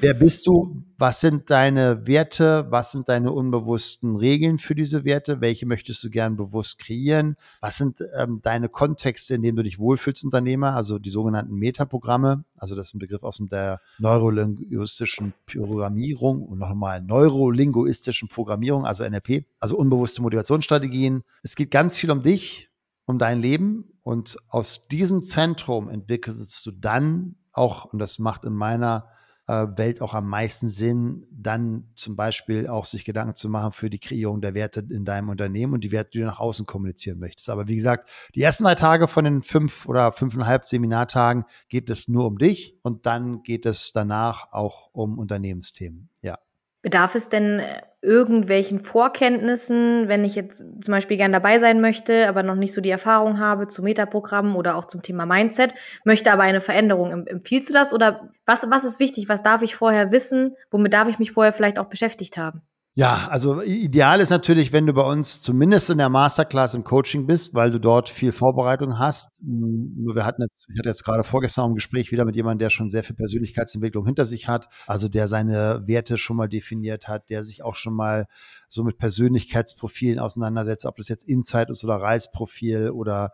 wer 0.00 0.14
bist 0.14 0.46
du? 0.46 0.82
Was 0.98 1.20
sind 1.20 1.50
deine 1.50 2.06
Werte? 2.06 2.66
Was 2.70 2.92
sind 2.92 3.08
deine 3.08 3.32
unbewussten 3.32 4.16
Regeln 4.16 4.58
für 4.58 4.74
diese 4.74 5.04
Werte? 5.04 5.40
Welche 5.40 5.66
möchtest 5.66 6.04
du 6.04 6.10
gern 6.10 6.36
bewusst 6.36 6.78
kreieren? 6.78 7.36
Was 7.60 7.76
sind 7.76 7.98
ähm, 8.18 8.40
deine 8.42 8.68
Kontexte, 8.68 9.34
in 9.34 9.42
denen 9.42 9.56
du 9.56 9.62
dich 9.62 9.78
wohlfühlst, 9.78 10.24
Unternehmer? 10.24 10.74
Also 10.74 10.98
die 10.98 11.10
sogenannten 11.10 11.54
Metaprogramme. 11.54 12.44
Also 12.56 12.76
das 12.76 12.88
ist 12.88 12.94
ein 12.94 12.98
Begriff 12.98 13.22
aus 13.22 13.38
der 13.40 13.80
neurolinguistischen 13.98 15.32
Programmierung 15.46 16.42
und 16.42 16.58
nochmal 16.58 17.00
neurolinguistischen 17.00 18.28
Programmierung, 18.28 18.84
also 18.84 19.08
NLP, 19.08 19.44
also 19.58 19.76
unbewusste 19.76 20.22
Motivationsstrategien. 20.22 21.24
Es 21.42 21.56
geht 21.56 21.70
ganz 21.70 21.98
viel 21.98 22.10
um 22.10 22.22
dich, 22.22 22.70
um 23.12 23.18
dein 23.18 23.40
Leben 23.40 23.84
und 24.02 24.36
aus 24.48 24.88
diesem 24.88 25.22
Zentrum 25.22 25.88
entwickelst 25.88 26.66
du 26.66 26.72
dann 26.72 27.36
auch, 27.52 27.84
und 27.84 27.98
das 27.98 28.18
macht 28.18 28.44
in 28.44 28.54
meiner 28.54 29.06
äh, 29.46 29.66
Welt 29.76 30.00
auch 30.00 30.14
am 30.14 30.28
meisten 30.28 30.68
Sinn, 30.68 31.26
dann 31.30 31.90
zum 31.96 32.16
Beispiel 32.16 32.68
auch 32.68 32.86
sich 32.86 33.04
Gedanken 33.04 33.34
zu 33.34 33.48
machen 33.48 33.72
für 33.72 33.90
die 33.90 33.98
Kreierung 33.98 34.40
der 34.40 34.54
Werte 34.54 34.84
in 34.90 35.04
deinem 35.04 35.28
Unternehmen 35.28 35.74
und 35.74 35.84
die 35.84 35.92
Werte, 35.92 36.10
die 36.12 36.18
du 36.20 36.24
nach 36.24 36.38
außen 36.38 36.66
kommunizieren 36.66 37.18
möchtest. 37.18 37.50
Aber 37.50 37.68
wie 37.68 37.76
gesagt, 37.76 38.08
die 38.34 38.42
ersten 38.42 38.64
drei 38.64 38.74
Tage 38.74 39.08
von 39.08 39.24
den 39.24 39.42
fünf 39.42 39.86
oder 39.86 40.12
fünfeinhalb 40.12 40.66
Seminartagen 40.66 41.44
geht 41.68 41.90
es 41.90 42.08
nur 42.08 42.26
um 42.26 42.38
dich 42.38 42.78
und 42.82 43.06
dann 43.06 43.42
geht 43.42 43.66
es 43.66 43.92
danach 43.92 44.52
auch 44.52 44.90
um 44.92 45.18
Unternehmensthemen. 45.18 46.08
Ja. 46.20 46.38
Bedarf 46.82 47.14
es 47.14 47.28
denn 47.28 47.60
äh, 47.60 47.82
irgendwelchen 48.02 48.80
Vorkenntnissen, 48.80 50.08
wenn 50.08 50.24
ich 50.24 50.34
jetzt 50.34 50.58
zum 50.58 50.92
Beispiel 50.92 51.16
gern 51.16 51.32
dabei 51.32 51.60
sein 51.60 51.80
möchte, 51.80 52.28
aber 52.28 52.42
noch 52.42 52.56
nicht 52.56 52.74
so 52.74 52.80
die 52.80 52.90
Erfahrung 52.90 53.38
habe 53.38 53.68
zu 53.68 53.82
Metaprogrammen 53.82 54.56
oder 54.56 54.76
auch 54.76 54.86
zum 54.86 55.02
Thema 55.02 55.24
Mindset, 55.24 55.74
möchte 56.04 56.32
aber 56.32 56.42
eine 56.42 56.60
Veränderung. 56.60 57.26
Empfiehlst 57.26 57.70
du 57.70 57.72
das 57.72 57.92
oder 57.94 58.28
was, 58.44 58.68
was 58.68 58.84
ist 58.84 58.98
wichtig? 58.98 59.28
Was 59.28 59.44
darf 59.44 59.62
ich 59.62 59.76
vorher 59.76 60.10
wissen? 60.10 60.56
Womit 60.70 60.92
darf 60.92 61.08
ich 61.08 61.20
mich 61.20 61.30
vorher 61.30 61.52
vielleicht 61.52 61.78
auch 61.78 61.88
beschäftigt 61.88 62.36
haben? 62.36 62.62
Ja, 62.94 63.28
also 63.30 63.62
ideal 63.62 64.20
ist 64.20 64.28
natürlich, 64.28 64.74
wenn 64.74 64.86
du 64.86 64.92
bei 64.92 65.02
uns 65.02 65.40
zumindest 65.40 65.88
in 65.88 65.96
der 65.96 66.10
Masterclass 66.10 66.74
im 66.74 66.84
Coaching 66.84 67.26
bist, 67.26 67.54
weil 67.54 67.70
du 67.70 67.80
dort 67.80 68.10
viel 68.10 68.32
Vorbereitung 68.32 68.98
hast. 68.98 69.30
Hm, 69.40 69.94
nur 69.96 70.14
wir 70.14 70.26
hatten 70.26 70.42
jetzt, 70.42 70.66
ich 70.70 70.78
hatte 70.78 70.90
jetzt 70.90 71.02
gerade 71.02 71.24
vorgestern 71.24 71.70
ein 71.70 71.74
Gespräch 71.74 72.12
wieder 72.12 72.26
mit 72.26 72.36
jemandem, 72.36 72.58
der 72.58 72.68
schon 72.68 72.90
sehr 72.90 73.02
viel 73.02 73.16
Persönlichkeitsentwicklung 73.16 74.04
hinter 74.04 74.26
sich 74.26 74.46
hat, 74.46 74.68
also 74.86 75.08
der 75.08 75.26
seine 75.26 75.84
Werte 75.86 76.18
schon 76.18 76.36
mal 76.36 76.50
definiert 76.50 77.08
hat, 77.08 77.30
der 77.30 77.42
sich 77.42 77.62
auch 77.62 77.76
schon 77.76 77.94
mal 77.94 78.26
so 78.68 78.84
mit 78.84 78.98
Persönlichkeitsprofilen 78.98 80.18
auseinandersetzt, 80.18 80.84
ob 80.84 80.96
das 80.96 81.08
jetzt 81.08 81.26
Insight 81.26 81.70
ist 81.70 81.84
oder 81.84 81.96
Reisprofil 81.96 82.90
oder 82.90 83.32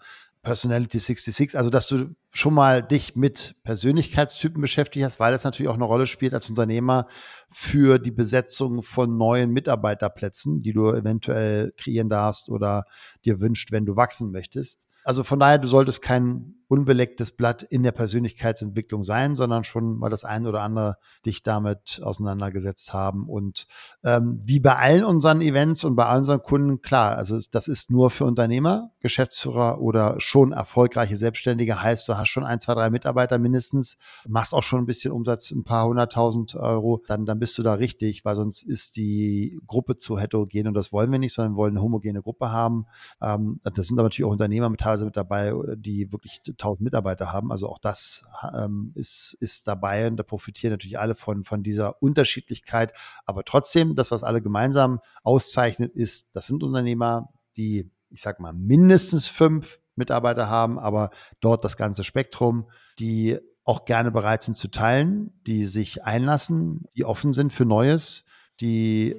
Personality 0.48 0.98
66, 0.98 1.58
also 1.58 1.68
dass 1.68 1.88
du 1.88 2.14
schon 2.32 2.54
mal 2.54 2.82
dich 2.82 3.16
mit 3.16 3.56
Persönlichkeitstypen 3.64 4.62
beschäftigt 4.62 5.04
hast, 5.04 5.20
weil 5.20 5.30
das 5.30 5.44
natürlich 5.44 5.68
auch 5.68 5.74
eine 5.74 5.84
Rolle 5.84 6.06
spielt 6.06 6.32
als 6.32 6.48
Unternehmer 6.48 7.06
für 7.50 7.98
die 7.98 8.10
Besetzung 8.10 8.82
von 8.82 9.18
neuen 9.18 9.50
Mitarbeiterplätzen, 9.50 10.62
die 10.62 10.72
du 10.72 10.90
eventuell 10.90 11.74
kreieren 11.76 12.08
darfst 12.08 12.48
oder 12.48 12.84
dir 13.26 13.42
wünscht, 13.42 13.72
wenn 13.72 13.84
du 13.84 13.96
wachsen 13.96 14.30
möchtest. 14.30 14.88
Also 15.04 15.22
von 15.22 15.38
daher, 15.38 15.58
du 15.58 15.68
solltest 15.68 16.00
kein 16.00 16.54
unbelecktes 16.68 17.32
Blatt 17.32 17.62
in 17.62 17.82
der 17.82 17.92
Persönlichkeitsentwicklung 17.92 19.02
sein, 19.02 19.36
sondern 19.36 19.64
schon 19.64 19.98
mal 19.98 20.10
das 20.10 20.24
eine 20.24 20.48
oder 20.48 20.62
andere 20.62 20.98
dich 21.24 21.42
damit 21.42 22.00
auseinandergesetzt 22.02 22.92
haben. 22.92 23.26
Und 23.26 23.66
ähm, 24.04 24.40
wie 24.44 24.60
bei 24.60 24.76
allen 24.76 25.02
unseren 25.02 25.40
Events 25.40 25.84
und 25.84 25.96
bei 25.96 26.04
allen 26.04 26.18
unseren 26.18 26.42
Kunden, 26.42 26.82
klar, 26.82 27.16
also 27.16 27.38
das 27.50 27.68
ist 27.68 27.90
nur 27.90 28.10
für 28.10 28.26
Unternehmer, 28.26 28.90
Geschäftsführer 29.00 29.80
oder 29.80 30.16
schon 30.18 30.52
erfolgreiche 30.52 31.16
Selbstständige, 31.16 31.82
heißt, 31.82 32.06
du 32.06 32.18
hast 32.18 32.28
schon 32.28 32.44
ein, 32.44 32.60
zwei, 32.60 32.74
drei 32.74 32.90
Mitarbeiter 32.90 33.38
mindestens, 33.38 33.96
machst 34.26 34.52
auch 34.52 34.62
schon 34.62 34.80
ein 34.80 34.86
bisschen 34.86 35.12
Umsatz, 35.12 35.50
ein 35.50 35.64
paar 35.64 35.86
hunderttausend 35.86 36.54
Euro, 36.54 37.02
dann, 37.06 37.24
dann 37.24 37.38
bist 37.38 37.56
du 37.56 37.62
da 37.62 37.74
richtig, 37.74 38.26
weil 38.26 38.36
sonst 38.36 38.62
ist 38.62 38.96
die 38.96 39.58
Gruppe 39.66 39.96
zu 39.96 40.18
heterogen 40.18 40.68
und 40.68 40.74
das 40.74 40.92
wollen 40.92 41.10
wir 41.10 41.18
nicht, 41.18 41.32
sondern 41.32 41.54
wir 41.54 41.56
wollen 41.56 41.72
eine 41.76 41.82
homogene 41.82 42.20
Gruppe 42.20 42.50
haben. 42.50 42.86
Ähm, 43.22 43.58
das 43.62 43.86
sind 43.86 43.98
aber 43.98 44.08
natürlich 44.08 44.26
auch 44.26 44.32
Unternehmer 44.32 44.68
mit 44.68 44.80
teilweise 44.80 45.06
mit 45.06 45.16
dabei, 45.16 45.54
die 45.76 46.12
wirklich 46.12 46.42
1000 46.60 46.84
Mitarbeiter 46.84 47.32
haben. 47.32 47.50
Also 47.50 47.68
auch 47.68 47.78
das 47.78 48.24
ähm, 48.54 48.92
ist, 48.94 49.36
ist 49.40 49.66
dabei 49.66 50.06
und 50.06 50.16
da 50.16 50.22
profitieren 50.22 50.72
natürlich 50.72 50.98
alle 50.98 51.14
von, 51.14 51.44
von 51.44 51.62
dieser 51.62 52.02
Unterschiedlichkeit. 52.02 52.92
Aber 53.26 53.44
trotzdem, 53.44 53.94
das, 53.94 54.10
was 54.10 54.22
alle 54.22 54.42
gemeinsam 54.42 55.00
auszeichnet, 55.22 55.94
ist, 55.94 56.28
das 56.32 56.46
sind 56.46 56.62
Unternehmer, 56.62 57.28
die, 57.56 57.90
ich 58.10 58.22
sag 58.22 58.40
mal, 58.40 58.52
mindestens 58.52 59.26
fünf 59.26 59.78
Mitarbeiter 59.96 60.48
haben, 60.48 60.78
aber 60.78 61.10
dort 61.40 61.64
das 61.64 61.76
ganze 61.76 62.04
Spektrum, 62.04 62.70
die 62.98 63.38
auch 63.64 63.84
gerne 63.84 64.10
bereit 64.10 64.42
sind 64.42 64.56
zu 64.56 64.68
teilen, 64.68 65.32
die 65.46 65.66
sich 65.66 66.04
einlassen, 66.04 66.86
die 66.94 67.04
offen 67.04 67.34
sind 67.34 67.52
für 67.52 67.66
Neues, 67.66 68.24
die 68.60 69.16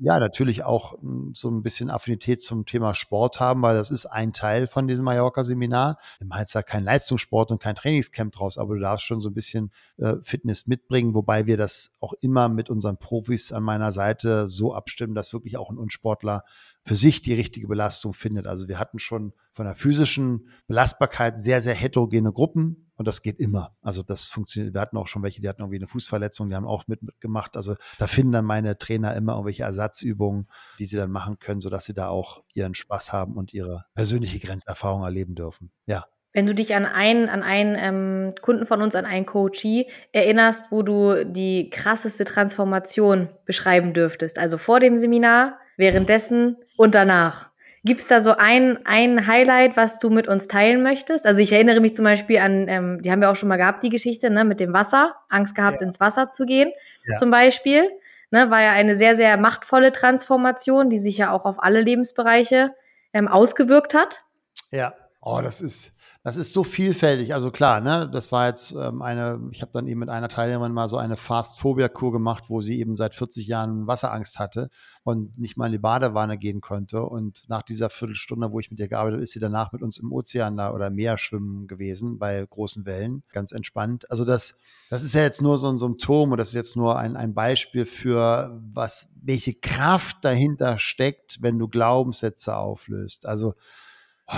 ja, 0.00 0.20
natürlich 0.20 0.64
auch 0.64 1.00
hm, 1.00 1.32
so 1.34 1.50
ein 1.50 1.62
bisschen 1.62 1.90
Affinität 1.90 2.40
zum 2.42 2.66
Thema 2.66 2.94
Sport 2.94 3.40
haben, 3.40 3.62
weil 3.62 3.76
das 3.76 3.90
ist 3.90 4.06
ein 4.06 4.32
Teil 4.32 4.66
von 4.66 4.86
diesem 4.86 5.04
Mallorca-Seminar. 5.04 5.98
Du 6.20 6.26
meinst 6.26 6.54
da 6.54 6.62
kein 6.62 6.84
Leistungssport 6.84 7.50
und 7.50 7.60
kein 7.60 7.74
Trainingscamp 7.74 8.32
draus, 8.32 8.58
aber 8.58 8.74
du 8.74 8.80
darfst 8.80 9.04
schon 9.04 9.20
so 9.20 9.30
ein 9.30 9.34
bisschen 9.34 9.72
äh, 9.96 10.14
Fitness 10.22 10.66
mitbringen, 10.66 11.14
wobei 11.14 11.46
wir 11.46 11.56
das 11.56 11.92
auch 12.00 12.12
immer 12.20 12.48
mit 12.48 12.70
unseren 12.70 12.98
Profis 12.98 13.52
an 13.52 13.62
meiner 13.62 13.92
Seite 13.92 14.48
so 14.48 14.74
abstimmen, 14.74 15.14
dass 15.14 15.32
wirklich 15.32 15.56
auch 15.56 15.70
ein 15.70 15.78
Unsportler 15.78 16.44
für 16.88 16.96
sich 16.96 17.20
die 17.20 17.34
richtige 17.34 17.68
Belastung 17.68 18.14
findet. 18.14 18.46
Also 18.46 18.66
wir 18.66 18.78
hatten 18.78 18.98
schon 18.98 19.34
von 19.50 19.66
der 19.66 19.74
physischen 19.74 20.48
Belastbarkeit 20.68 21.40
sehr, 21.40 21.60
sehr 21.60 21.74
heterogene 21.74 22.32
Gruppen 22.32 22.90
und 22.96 23.06
das 23.06 23.20
geht 23.20 23.38
immer. 23.38 23.76
Also 23.82 24.02
das 24.02 24.28
funktioniert. 24.28 24.72
Wir 24.72 24.80
hatten 24.80 24.96
auch 24.96 25.06
schon 25.06 25.22
welche, 25.22 25.42
die 25.42 25.50
hatten 25.50 25.60
irgendwie 25.60 25.76
eine 25.76 25.86
Fußverletzung, 25.86 26.48
die 26.48 26.56
haben 26.56 26.66
auch 26.66 26.88
mitgemacht. 26.88 27.58
Also 27.58 27.76
da 27.98 28.06
finden 28.06 28.32
dann 28.32 28.46
meine 28.46 28.78
Trainer 28.78 29.14
immer 29.14 29.34
irgendwelche 29.34 29.64
Ersatzübungen, 29.64 30.48
die 30.78 30.86
sie 30.86 30.96
dann 30.96 31.10
machen 31.10 31.38
können, 31.38 31.60
sodass 31.60 31.84
sie 31.84 31.92
da 31.92 32.08
auch 32.08 32.42
ihren 32.54 32.74
Spaß 32.74 33.12
haben 33.12 33.36
und 33.36 33.52
ihre 33.52 33.84
persönliche 33.94 34.38
Grenzerfahrung 34.38 35.02
erleben 35.02 35.34
dürfen. 35.34 35.70
Ja. 35.84 36.06
Wenn 36.38 36.46
du 36.46 36.54
dich 36.54 36.72
an 36.76 36.86
einen, 36.86 37.28
an 37.28 37.42
einen 37.42 37.76
ähm, 37.76 38.32
Kunden 38.42 38.64
von 38.64 38.80
uns, 38.80 38.94
an 38.94 39.06
einen 39.06 39.26
Coachee 39.26 39.88
erinnerst, 40.12 40.70
wo 40.70 40.82
du 40.84 41.24
die 41.24 41.68
krasseste 41.68 42.24
Transformation 42.24 43.28
beschreiben 43.44 43.92
dürftest, 43.92 44.38
also 44.38 44.56
vor 44.56 44.78
dem 44.78 44.96
Seminar, 44.96 45.58
währenddessen 45.76 46.56
und 46.76 46.94
danach. 46.94 47.48
Gibt 47.82 47.98
es 47.98 48.06
da 48.06 48.20
so 48.20 48.36
ein, 48.38 48.78
ein 48.86 49.26
Highlight, 49.26 49.76
was 49.76 49.98
du 49.98 50.10
mit 50.10 50.28
uns 50.28 50.46
teilen 50.46 50.80
möchtest? 50.84 51.26
Also 51.26 51.40
ich 51.40 51.50
erinnere 51.50 51.80
mich 51.80 51.96
zum 51.96 52.04
Beispiel 52.04 52.38
an, 52.38 52.68
ähm, 52.68 53.02
die 53.02 53.10
haben 53.10 53.20
wir 53.20 53.30
auch 53.30 53.36
schon 53.36 53.48
mal 53.48 53.56
gehabt, 53.56 53.82
die 53.82 53.90
Geschichte, 53.90 54.30
ne, 54.30 54.44
mit 54.44 54.60
dem 54.60 54.72
Wasser, 54.72 55.16
Angst 55.28 55.56
gehabt, 55.56 55.80
ja. 55.80 55.88
ins 55.88 55.98
Wasser 55.98 56.28
zu 56.28 56.46
gehen, 56.46 56.70
ja. 57.04 57.16
zum 57.16 57.32
Beispiel. 57.32 57.90
Ne, 58.30 58.48
war 58.48 58.62
ja 58.62 58.70
eine 58.70 58.94
sehr, 58.94 59.16
sehr 59.16 59.36
machtvolle 59.38 59.90
Transformation, 59.90 60.88
die 60.88 61.00
sich 61.00 61.18
ja 61.18 61.32
auch 61.32 61.46
auf 61.46 61.60
alle 61.60 61.80
Lebensbereiche 61.80 62.70
ähm, 63.12 63.26
ausgewirkt 63.26 63.92
hat. 63.92 64.22
Ja, 64.70 64.94
oh, 65.20 65.40
das 65.42 65.60
ist, 65.60 65.97
Das 66.24 66.36
ist 66.36 66.52
so 66.52 66.64
vielfältig. 66.64 67.32
Also 67.32 67.50
klar, 67.52 67.80
ne, 67.80 68.10
das 68.12 68.32
war 68.32 68.48
jetzt 68.48 68.72
ähm, 68.72 69.02
eine, 69.02 69.40
ich 69.52 69.62
habe 69.62 69.70
dann 69.72 69.86
eben 69.86 70.00
mit 70.00 70.08
einer 70.08 70.28
Teilnehmerin 70.28 70.72
mal 70.72 70.88
so 70.88 70.96
eine 70.96 71.16
Fast-Phobia-Kur 71.16 72.12
gemacht, 72.12 72.44
wo 72.48 72.60
sie 72.60 72.80
eben 72.80 72.96
seit 72.96 73.14
40 73.14 73.46
Jahren 73.46 73.86
Wasserangst 73.86 74.38
hatte 74.40 74.68
und 75.04 75.38
nicht 75.38 75.56
mal 75.56 75.66
in 75.66 75.72
die 75.72 75.78
Badewanne 75.78 76.36
gehen 76.36 76.60
konnte. 76.60 77.04
Und 77.04 77.44
nach 77.48 77.62
dieser 77.62 77.88
Viertelstunde, 77.88 78.50
wo 78.50 78.58
ich 78.58 78.70
mit 78.70 78.80
ihr 78.80 78.88
gearbeitet 78.88 79.14
habe, 79.14 79.22
ist 79.22 79.32
sie 79.32 79.38
danach 79.38 79.72
mit 79.72 79.80
uns 79.80 79.98
im 79.98 80.12
Ozean 80.12 80.56
da 80.56 80.74
oder 80.74 80.90
Meer 80.90 81.18
schwimmen 81.18 81.68
gewesen 81.68 82.18
bei 82.18 82.44
großen 82.44 82.84
Wellen. 82.84 83.22
Ganz 83.32 83.52
entspannt. 83.52 84.10
Also 84.10 84.24
das, 84.24 84.56
das 84.90 85.04
ist 85.04 85.14
ja 85.14 85.22
jetzt 85.22 85.40
nur 85.40 85.58
so 85.58 85.68
ein 85.68 85.78
Symptom 85.78 86.32
und 86.32 86.38
das 86.38 86.48
ist 86.48 86.54
jetzt 86.54 86.76
nur 86.76 86.98
ein, 86.98 87.16
ein 87.16 87.32
Beispiel 87.32 87.86
für 87.86 88.60
was, 88.74 89.08
welche 89.22 89.54
Kraft 89.54 90.16
dahinter 90.22 90.80
steckt, 90.80 91.38
wenn 91.40 91.60
du 91.60 91.68
Glaubenssätze 91.68 92.56
auflöst. 92.56 93.24
Also 93.24 93.54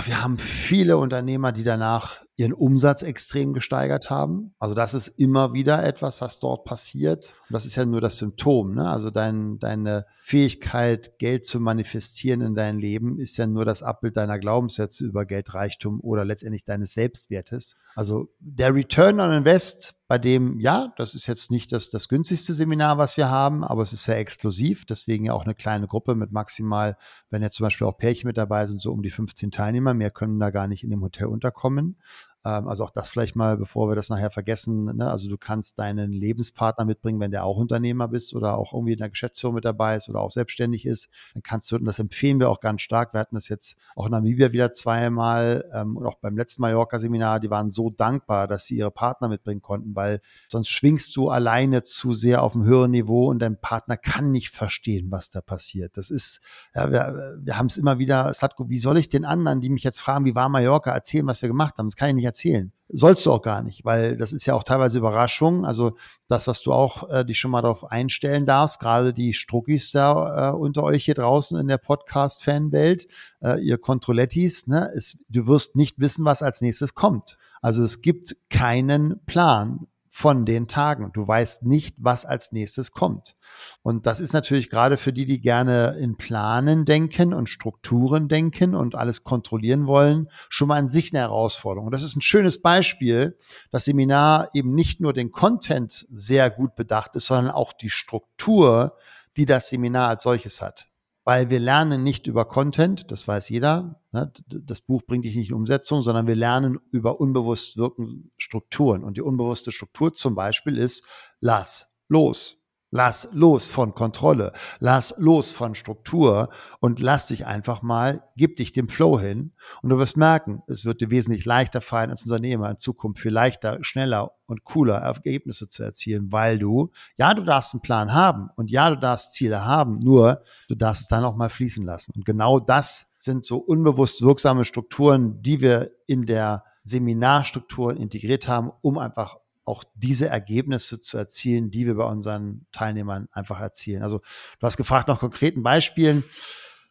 wir 0.05 0.23
haben 0.23 0.37
viele 0.37 0.97
Unternehmer, 0.97 1.51
die 1.51 1.63
danach 1.63 2.21
ihren 2.37 2.53
Umsatz 2.53 3.03
extrem 3.03 3.53
gesteigert 3.53 4.09
haben. 4.09 4.55
Also 4.57 4.73
das 4.73 4.93
ist 4.93 5.09
immer 5.09 5.53
wieder 5.53 5.83
etwas, 5.83 6.21
was 6.21 6.39
dort 6.39 6.63
passiert. 6.63 7.35
Und 7.49 7.53
das 7.53 7.65
ist 7.65 7.75
ja 7.75 7.85
nur 7.85 8.01
das 8.01 8.17
Symptom. 8.17 8.73
Ne? 8.73 8.89
Also 8.89 9.11
dein, 9.11 9.59
deine 9.59 10.05
Fähigkeit, 10.21 11.19
Geld 11.19 11.45
zu 11.45 11.59
manifestieren 11.59 12.41
in 12.41 12.55
dein 12.55 12.79
Leben, 12.79 13.19
ist 13.19 13.37
ja 13.37 13.47
nur 13.47 13.65
das 13.65 13.83
Abbild 13.83 14.17
deiner 14.17 14.39
Glaubenssätze 14.39 15.05
über 15.05 15.25
Geldreichtum 15.25 15.99
oder 15.99 16.23
letztendlich 16.25 16.63
deines 16.63 16.93
Selbstwertes. 16.93 17.75
Also 17.93 18.29
der 18.39 18.73
Return 18.73 19.19
on 19.19 19.31
Invest, 19.31 19.93
bei 20.11 20.17
dem, 20.17 20.59
ja, 20.59 20.91
das 20.97 21.15
ist 21.15 21.25
jetzt 21.27 21.51
nicht 21.51 21.71
das, 21.71 21.89
das 21.89 22.09
günstigste 22.09 22.53
Seminar, 22.53 22.97
was 22.97 23.15
wir 23.15 23.29
haben, 23.29 23.63
aber 23.63 23.81
es 23.81 23.93
ist 23.93 24.03
sehr 24.03 24.17
exklusiv. 24.17 24.83
Deswegen 24.83 25.23
ja 25.23 25.31
auch 25.31 25.45
eine 25.45 25.55
kleine 25.55 25.87
Gruppe 25.87 26.15
mit 26.15 26.33
maximal, 26.33 26.97
wenn 27.29 27.41
jetzt 27.41 27.55
zum 27.55 27.63
Beispiel 27.63 27.87
auch 27.87 27.97
Pärchen 27.97 28.27
mit 28.27 28.35
dabei 28.35 28.65
sind, 28.65 28.81
so 28.81 28.91
um 28.91 29.03
die 29.03 29.09
15 29.09 29.51
Teilnehmer. 29.51 29.93
Mehr 29.93 30.11
können 30.11 30.37
da 30.37 30.49
gar 30.49 30.67
nicht 30.67 30.83
in 30.83 30.89
dem 30.89 31.01
Hotel 31.01 31.27
unterkommen. 31.27 31.95
Ähm, 32.43 32.67
also 32.67 32.83
auch 32.83 32.91
das 32.91 33.09
vielleicht 33.09 33.35
mal, 33.35 33.57
bevor 33.57 33.89
wir 33.89 33.95
das 33.95 34.09
nachher 34.09 34.31
vergessen. 34.31 34.85
Ne? 34.97 35.09
Also 35.09 35.29
du 35.29 35.37
kannst 35.37 35.79
deinen 35.79 36.11
Lebenspartner 36.11 36.85
mitbringen, 36.85 37.19
wenn 37.19 37.31
der 37.31 37.45
auch 37.45 37.57
Unternehmer 37.57 38.07
bist 38.07 38.33
oder 38.33 38.57
auch 38.57 38.73
irgendwie 38.73 38.93
in 38.93 38.99
der 38.99 39.09
Geschäftsführung 39.09 39.55
mit 39.55 39.65
dabei 39.65 39.95
ist 39.95 40.09
oder 40.09 40.21
auch 40.21 40.31
selbstständig 40.31 40.85
ist. 40.85 41.09
Dann 41.33 41.43
kannst 41.43 41.71
du, 41.71 41.75
und 41.75 41.85
das 41.85 41.99
empfehlen 41.99 42.39
wir 42.39 42.49
auch 42.49 42.59
ganz 42.59 42.81
stark. 42.81 43.13
Wir 43.13 43.19
hatten 43.19 43.35
das 43.35 43.49
jetzt 43.49 43.77
auch 43.95 44.05
in 44.05 44.11
Namibia 44.11 44.51
wieder 44.51 44.71
zweimal 44.71 45.65
ähm, 45.73 45.97
und 45.97 46.05
auch 46.05 46.15
beim 46.15 46.35
letzten 46.37 46.61
Mallorca-Seminar. 46.61 47.39
Die 47.39 47.49
waren 47.49 47.69
so 47.69 47.89
dankbar, 47.89 48.47
dass 48.47 48.65
sie 48.65 48.77
ihre 48.77 48.91
Partner 48.91 49.27
mitbringen 49.27 49.61
konnten, 49.61 49.95
weil 49.95 50.21
sonst 50.49 50.69
schwingst 50.69 51.15
du 51.15 51.29
alleine 51.29 51.83
zu 51.83 52.13
sehr 52.13 52.43
auf 52.43 52.55
einem 52.55 52.65
höheren 52.65 52.91
Niveau 52.91 53.29
und 53.29 53.39
dein 53.39 53.59
Partner 53.59 53.97
kann 53.97 54.31
nicht 54.31 54.49
verstehen, 54.49 55.11
was 55.11 55.29
da 55.29 55.41
passiert. 55.41 55.97
Das 55.97 56.09
ist, 56.09 56.41
ja, 56.73 56.91
wir, 56.91 57.39
wir 57.41 57.57
haben 57.57 57.67
es 57.67 57.77
immer 57.77 57.99
wieder, 57.99 58.33
Slatko, 58.33 58.69
wie 58.69 58.79
soll 58.79 58.97
ich 58.97 59.09
den 59.09 59.25
anderen, 59.25 59.61
die 59.61 59.69
mich 59.69 59.83
jetzt 59.83 59.99
fragen, 59.99 60.25
wie 60.25 60.35
war 60.35 60.49
Mallorca, 60.49 60.91
erzählen, 60.91 61.27
was 61.27 61.41
wir 61.41 61.49
gemacht 61.49 61.77
haben? 61.77 61.89
Das 61.89 61.95
kann 61.95 62.09
ich 62.09 62.15
nicht 62.15 62.30
erzählen. 62.31 62.71
Sollst 62.93 63.25
du 63.25 63.31
auch 63.31 63.41
gar 63.41 63.61
nicht, 63.61 63.85
weil 63.85 64.17
das 64.17 64.33
ist 64.33 64.45
ja 64.45 64.53
auch 64.53 64.63
teilweise 64.63 64.97
Überraschung. 64.97 65.65
Also 65.65 65.95
das, 66.27 66.47
was 66.47 66.61
du 66.61 66.73
auch 66.73 67.09
äh, 67.09 67.23
dich 67.23 67.39
schon 67.39 67.51
mal 67.51 67.61
darauf 67.61 67.89
einstellen 67.89 68.45
darfst, 68.45 68.79
gerade 68.79 69.13
die 69.13 69.33
Struckis 69.33 69.91
da 69.91 70.51
äh, 70.51 70.55
unter 70.55 70.83
euch 70.83 71.05
hier 71.05 71.15
draußen 71.15 71.57
in 71.57 71.67
der 71.67 71.77
Podcast-Fanwelt, 71.77 73.07
äh, 73.41 73.61
ihr 73.61 73.77
Controlettis, 73.77 74.67
ne, 74.67 74.91
ist, 74.93 75.19
du 75.29 75.47
wirst 75.47 75.77
nicht 75.77 75.99
wissen, 75.99 76.25
was 76.25 76.41
als 76.41 76.59
nächstes 76.59 76.93
kommt. 76.93 77.37
Also 77.61 77.83
es 77.83 78.01
gibt 78.01 78.35
keinen 78.49 79.23
Plan 79.25 79.87
von 80.13 80.45
den 80.45 80.67
Tagen. 80.67 81.11
Du 81.13 81.25
weißt 81.25 81.63
nicht, 81.63 81.95
was 81.97 82.25
als 82.25 82.51
nächstes 82.51 82.91
kommt. 82.91 83.37
Und 83.81 84.05
das 84.05 84.19
ist 84.19 84.33
natürlich 84.33 84.69
gerade 84.69 84.97
für 84.97 85.13
die, 85.13 85.25
die 85.25 85.39
gerne 85.39 85.95
in 86.01 86.17
Planen 86.17 86.83
denken 86.83 87.33
und 87.33 87.47
Strukturen 87.47 88.27
denken 88.27 88.75
und 88.75 88.95
alles 88.95 89.23
kontrollieren 89.23 89.87
wollen, 89.87 90.29
schon 90.49 90.67
mal 90.67 90.77
an 90.77 90.89
sich 90.89 91.13
eine 91.13 91.21
Herausforderung. 91.21 91.91
Das 91.91 92.03
ist 92.03 92.17
ein 92.17 92.21
schönes 92.21 92.61
Beispiel, 92.61 93.37
das 93.71 93.85
Seminar 93.85 94.49
eben 94.53 94.75
nicht 94.75 94.99
nur 94.99 95.13
den 95.13 95.31
Content 95.31 96.05
sehr 96.11 96.49
gut 96.49 96.75
bedacht 96.75 97.15
ist, 97.15 97.27
sondern 97.27 97.53
auch 97.53 97.71
die 97.71 97.89
Struktur, 97.89 98.97
die 99.37 99.45
das 99.45 99.69
Seminar 99.69 100.09
als 100.09 100.23
solches 100.23 100.61
hat 100.61 100.90
weil 101.31 101.49
wir 101.49 101.61
lernen 101.61 102.03
nicht 102.03 102.27
über 102.27 102.43
Content, 102.43 103.09
das 103.09 103.25
weiß 103.25 103.47
jeder. 103.47 104.01
Ne? 104.11 104.33
Das 104.49 104.81
Buch 104.81 105.01
bringt 105.07 105.23
dich 105.23 105.37
nicht 105.37 105.47
in 105.47 105.55
Umsetzung, 105.55 106.01
sondern 106.01 106.27
wir 106.27 106.35
lernen 106.35 106.77
über 106.91 107.21
unbewusst 107.21 107.77
wirkende 107.77 108.29
Strukturen. 108.35 109.05
Und 109.05 109.15
die 109.15 109.21
unbewusste 109.21 109.71
Struktur 109.71 110.11
zum 110.11 110.35
Beispiel 110.35 110.77
ist, 110.77 111.05
lass 111.39 111.89
los. 112.09 112.60
Lass 112.93 113.29
los 113.31 113.69
von 113.69 113.93
Kontrolle, 113.93 114.51
lass 114.79 115.15
los 115.17 115.53
von 115.53 115.75
Struktur 115.75 116.49
und 116.81 116.99
lass 116.99 117.27
dich 117.27 117.45
einfach 117.45 117.81
mal, 117.81 118.23
gib 118.35 118.57
dich 118.57 118.73
dem 118.73 118.89
Flow 118.89 119.17
hin 119.17 119.53
und 119.81 119.89
du 119.89 119.97
wirst 119.97 120.17
merken, 120.17 120.61
es 120.67 120.83
wird 120.83 120.99
dir 120.99 121.09
wesentlich 121.09 121.45
leichter 121.45 121.79
fallen 121.79 122.11
als 122.11 122.23
Unternehmer 122.23 122.69
in 122.69 122.77
Zukunft 122.77 123.21
viel 123.21 123.31
leichter, 123.31 123.77
schneller 123.81 124.33
und 124.45 124.65
cooler 124.65 124.97
Ergebnisse 124.97 125.69
zu 125.69 125.83
erzielen, 125.83 126.33
weil 126.33 126.59
du, 126.59 126.91
ja, 127.15 127.33
du 127.33 127.43
darfst 127.43 127.73
einen 127.73 127.81
Plan 127.81 128.13
haben 128.13 128.49
und 128.57 128.69
ja, 128.69 128.89
du 128.89 128.97
darfst 128.97 129.33
Ziele 129.33 129.63
haben, 129.63 129.97
nur 129.99 130.43
du 130.67 130.75
darfst 130.75 131.03
es 131.03 131.07
dann 131.07 131.23
auch 131.23 131.37
mal 131.37 131.49
fließen 131.49 131.85
lassen. 131.85 132.11
Und 132.13 132.25
genau 132.25 132.59
das 132.59 133.07
sind 133.17 133.45
so 133.45 133.57
unbewusst 133.57 134.21
wirksame 134.21 134.65
Strukturen, 134.65 135.41
die 135.41 135.61
wir 135.61 135.91
in 136.07 136.25
der 136.25 136.65
Seminarstruktur 136.83 137.95
integriert 137.95 138.47
haben, 138.47 138.71
um 138.81 138.97
einfach 138.97 139.37
auch 139.71 139.85
diese 139.95 140.27
Ergebnisse 140.27 140.99
zu 140.99 141.17
erzielen, 141.17 141.71
die 141.71 141.85
wir 141.85 141.95
bei 141.95 142.03
unseren 142.03 142.65
Teilnehmern 142.73 143.29
einfach 143.31 143.61
erzielen. 143.61 144.03
Also 144.03 144.19
du 144.19 144.67
hast 144.67 144.75
gefragt 144.75 145.07
nach 145.07 145.19
konkreten 145.19 145.63
Beispielen. 145.63 146.25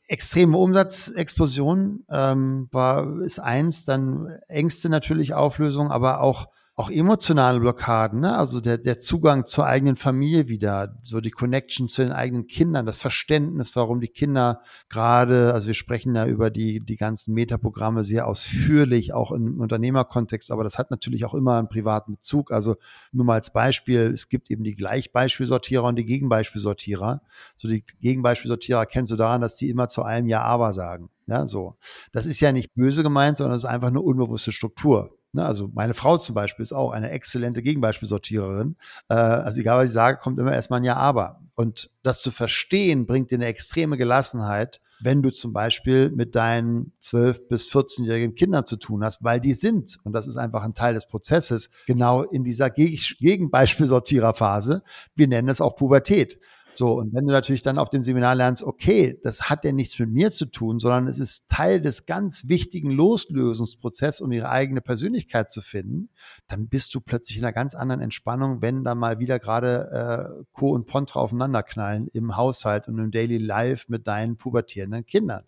Extreme 0.08 0.56
Umsatzexplosion 0.56 2.04
ähm, 2.08 2.68
war, 2.72 3.20
ist 3.20 3.38
eins, 3.38 3.84
dann 3.84 4.26
Ängste 4.49 4.88
natürlich 4.88 5.34
Auflösung, 5.34 5.92
aber 5.92 6.20
auch 6.22 6.49
auch 6.80 6.90
emotionale 6.90 7.60
Blockaden, 7.60 8.21
ne? 8.21 8.38
also 8.38 8.62
der, 8.62 8.78
der 8.78 8.99
Zugang 8.99 9.45
zur 9.45 9.66
eigenen 9.66 9.97
Familie 9.97 10.49
wieder, 10.49 10.97
so 11.02 11.21
die 11.21 11.30
Connection 11.30 11.90
zu 11.90 12.00
den 12.00 12.12
eigenen 12.12 12.47
Kindern, 12.47 12.86
das 12.86 12.97
Verständnis, 12.97 13.76
warum 13.76 14.00
die 14.00 14.08
Kinder 14.08 14.62
gerade, 14.88 15.52
also 15.52 15.66
wir 15.66 15.75
sprechen 15.75 16.14
ja 16.14 16.26
über 16.26 16.49
die, 16.49 16.80
die 16.80 16.97
ganzen 16.97 17.34
Metaprogramme 17.34 18.02
sehr 18.02 18.26
ausführlich, 18.26 19.12
auch 19.12 19.30
im 19.30 19.60
Unternehmerkontext, 19.60 20.50
aber 20.50 20.64
das 20.64 20.78
hat 20.78 20.90
natürlich 20.90 21.26
auch 21.26 21.34
immer 21.34 21.58
einen 21.58 21.69
privaten 21.69 22.14
Bezug. 22.14 22.50
Also 22.50 22.76
nur 23.12 23.26
mal 23.26 23.34
als 23.34 23.52
Beispiel, 23.52 24.10
es 24.14 24.30
gibt 24.30 24.50
eben 24.50 24.64
die 24.64 24.75
Gleichbeispielsortierer 24.75 25.84
und 25.84 25.97
die 25.97 26.06
Gegenbeispielsortierer. 26.06 27.21
So 27.58 27.69
die 27.69 27.84
Gegenbeispielsortierer 28.00 28.86
kennst 28.86 29.12
du 29.12 29.16
daran, 29.16 29.43
dass 29.43 29.54
die 29.54 29.69
immer 29.69 29.88
zu 29.88 30.02
allem 30.02 30.26
Ja, 30.26 30.45
aber 30.45 30.73
sagen. 30.73 31.10
Ja, 31.26 31.47
so. 31.47 31.76
Das 32.10 32.25
ist 32.25 32.40
ja 32.40 32.52
nicht 32.52 32.75
böse 32.75 33.02
gemeint, 33.02 33.36
sondern 33.36 33.54
es 33.54 33.64
ist 33.64 33.71
einfach 33.71 33.88
eine 33.88 34.00
unbewusste 34.00 34.50
Struktur. 34.50 35.14
Ne, 35.32 35.45
also 35.45 35.71
meine 35.73 35.95
Frau 35.95 36.19
zum 36.19 36.34
Beispiel 36.34 36.64
ist 36.64 36.73
auch 36.73 36.90
eine 36.90 37.10
exzellente 37.10 37.62
Gegenbeispielsortiererin. 37.62 38.75
Äh, 39.08 39.14
also 39.14 39.60
egal, 39.60 39.78
was 39.78 39.90
ich 39.90 39.95
sage, 39.95 40.19
kommt 40.19 40.40
immer 40.40 40.52
erstmal 40.52 40.80
ein 40.80 40.84
Ja, 40.84 40.97
aber. 40.97 41.40
Und 41.54 41.90
das 42.02 42.23
zu 42.23 42.32
verstehen, 42.32 43.06
bringt 43.06 43.30
dir 43.30 43.36
eine 43.36 43.47
extreme 43.47 43.97
Gelassenheit, 43.97 44.80
wenn 45.02 45.23
du 45.23 45.30
zum 45.30 45.52
Beispiel 45.52 46.10
mit 46.10 46.34
deinen 46.34 46.93
12- 47.02 47.49
bis 47.49 47.71
14-jährigen 47.71 48.34
Kindern 48.34 48.66
zu 48.66 48.76
tun 48.76 49.04
hast, 49.04 49.23
weil 49.25 49.40
die 49.40 49.54
sind, 49.54 49.99
und 50.04 50.12
das 50.12 50.26
ist 50.26 50.36
einfach 50.36 50.62
ein 50.62 50.75
Teil 50.75 50.93
des 50.95 51.06
Prozesses, 51.06 51.71
genau 51.86 52.23
in 52.23 52.45
dieser 52.45 52.71
Gegenbeispielsortiererphase. 52.71 54.82
Wir 55.14 55.28
nennen 55.28 55.49
es 55.49 55.60
auch 55.60 55.76
Pubertät. 55.76 56.38
So, 56.73 56.93
und 56.95 57.13
wenn 57.13 57.26
du 57.26 57.33
natürlich 57.33 57.63
dann 57.63 57.78
auf 57.78 57.91
dem 57.91 58.02
Seminar 58.02 58.35
lernst, 58.35 58.63
okay, 58.63 59.19
das 59.23 59.50
hat 59.50 59.65
ja 59.65 59.73
nichts 59.73 59.99
mit 59.99 60.11
mir 60.11 60.30
zu 60.30 60.47
tun, 60.47 60.78
sondern 60.78 61.09
es 61.09 61.19
ist 61.19 61.49
Teil 61.49 61.80
des 61.80 62.06
ganz 62.06 62.49
wichtigen 62.49 62.91
Loslösungsprozesses, 62.91 64.21
um 64.21 64.30
ihre 64.33 64.49
eigene 64.50 64.80
Persönlichkeit 64.80 65.50
zu 65.50 65.63
finden, 65.63 66.11
dann 66.49 66.69
bist 66.69 66.95
du 66.95 67.00
plötzlich 67.00 67.39
in 67.39 67.45
einer 67.45 67.52
ganz 67.52 67.75
anderen 67.75 68.00
Entspannung, 68.00 68.63
wenn 68.63 68.85
da 68.85 68.95
mal 68.95 69.19
wieder 69.19 69.39
gerade 69.39 70.39
äh, 70.41 70.45
Co 70.52 70.71
und 70.71 70.87
Pontra 70.87 71.21
aufeinander 71.21 71.63
knallen 71.63 72.09
im 72.13 72.37
Haushalt 72.37 72.89
und 72.89 72.99
im 72.99 73.11
Daily 73.11 73.39
Life 73.39 73.87
mit 73.89 74.06
deinen 74.06 74.37
pubertierenden 74.37 75.06
Kindern. 75.06 75.45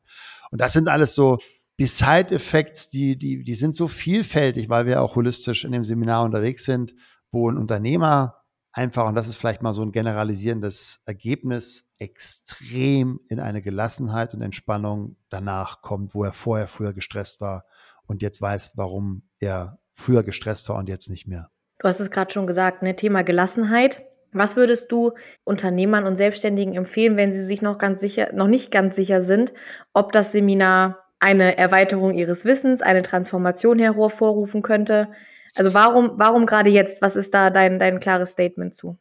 Und 0.51 0.61
das 0.61 0.73
sind 0.73 0.89
alles 0.89 1.15
so 1.15 1.39
die 1.79 1.87
Side-Effects, 1.87 2.91
die, 2.91 3.19
die, 3.19 3.43
die 3.43 3.55
sind 3.55 3.75
so 3.75 3.89
vielfältig, 3.89 4.69
weil 4.69 4.87
wir 4.87 5.03
auch 5.03 5.17
holistisch 5.17 5.65
in 5.65 5.73
dem 5.73 5.85
Seminar 5.85 6.25
unterwegs 6.25 6.65
sind, 6.65 6.95
wo 7.31 7.49
ein 7.51 7.57
Unternehmer 7.57 8.42
einfach, 8.73 9.07
und 9.07 9.15
das 9.15 9.29
ist 9.29 9.37
vielleicht 9.37 9.63
mal 9.63 9.75
so 9.75 9.83
ein 9.83 9.93
generalisierendes 9.93 11.03
Ergebnis, 11.07 11.89
extrem 11.99 13.21
in 13.29 13.39
eine 13.39 13.63
Gelassenheit 13.63 14.35
und 14.35 14.43
Entspannung 14.43 15.17
danach 15.29 15.83
kommt, 15.83 16.15
wo 16.15 16.25
er 16.25 16.33
vorher 16.33 16.67
früher 16.67 16.93
gestresst 16.93 17.41
war 17.41 17.65
und 18.07 18.23
jetzt 18.23 18.41
weiß, 18.41 18.73
warum 18.77 19.23
er 19.39 19.79
früher 19.95 20.23
gestresst 20.23 20.69
war 20.69 20.77
und 20.77 20.89
jetzt 20.89 21.09
nicht 21.09 21.29
mehr. 21.29 21.51
Du 21.79 21.89
hast 21.89 22.01
es 22.01 22.11
gerade 22.11 22.33
schon 22.33 22.47
gesagt, 22.47 22.83
ne? 22.83 22.97
Thema 22.97 23.23
Gelassenheit. 23.23 24.05
Was 24.33 24.57
würdest 24.57 24.91
du 24.91 25.13
Unternehmern 25.45 26.05
und 26.05 26.17
Selbstständigen 26.17 26.75
empfehlen, 26.75 27.17
wenn 27.17 27.33
sie 27.33 27.45
sich 27.45 27.61
noch 27.61 27.77
ganz 27.77 28.01
sicher, 28.01 28.31
noch 28.33 28.47
nicht 28.47 28.71
ganz 28.71 28.97
sicher 28.97 29.21
sind, 29.21 29.53
ob 29.93 30.13
das 30.13 30.33
Seminar 30.33 30.99
eine 31.21 31.59
Erweiterung 31.59 32.15
ihres 32.15 32.45
Wissens, 32.45 32.81
eine 32.81 33.03
Transformation 33.03 33.79
hervorrufen 33.79 34.63
könnte? 34.63 35.09
Also 35.55 35.75
warum, 35.75 36.13
warum 36.17 36.47
gerade 36.47 36.71
jetzt? 36.71 37.03
Was 37.03 37.17
ist 37.17 37.35
da 37.35 37.51
dein, 37.51 37.79
dein 37.79 38.01
klares 38.01 38.33
Statement 38.33 38.75
zu? 38.75 38.99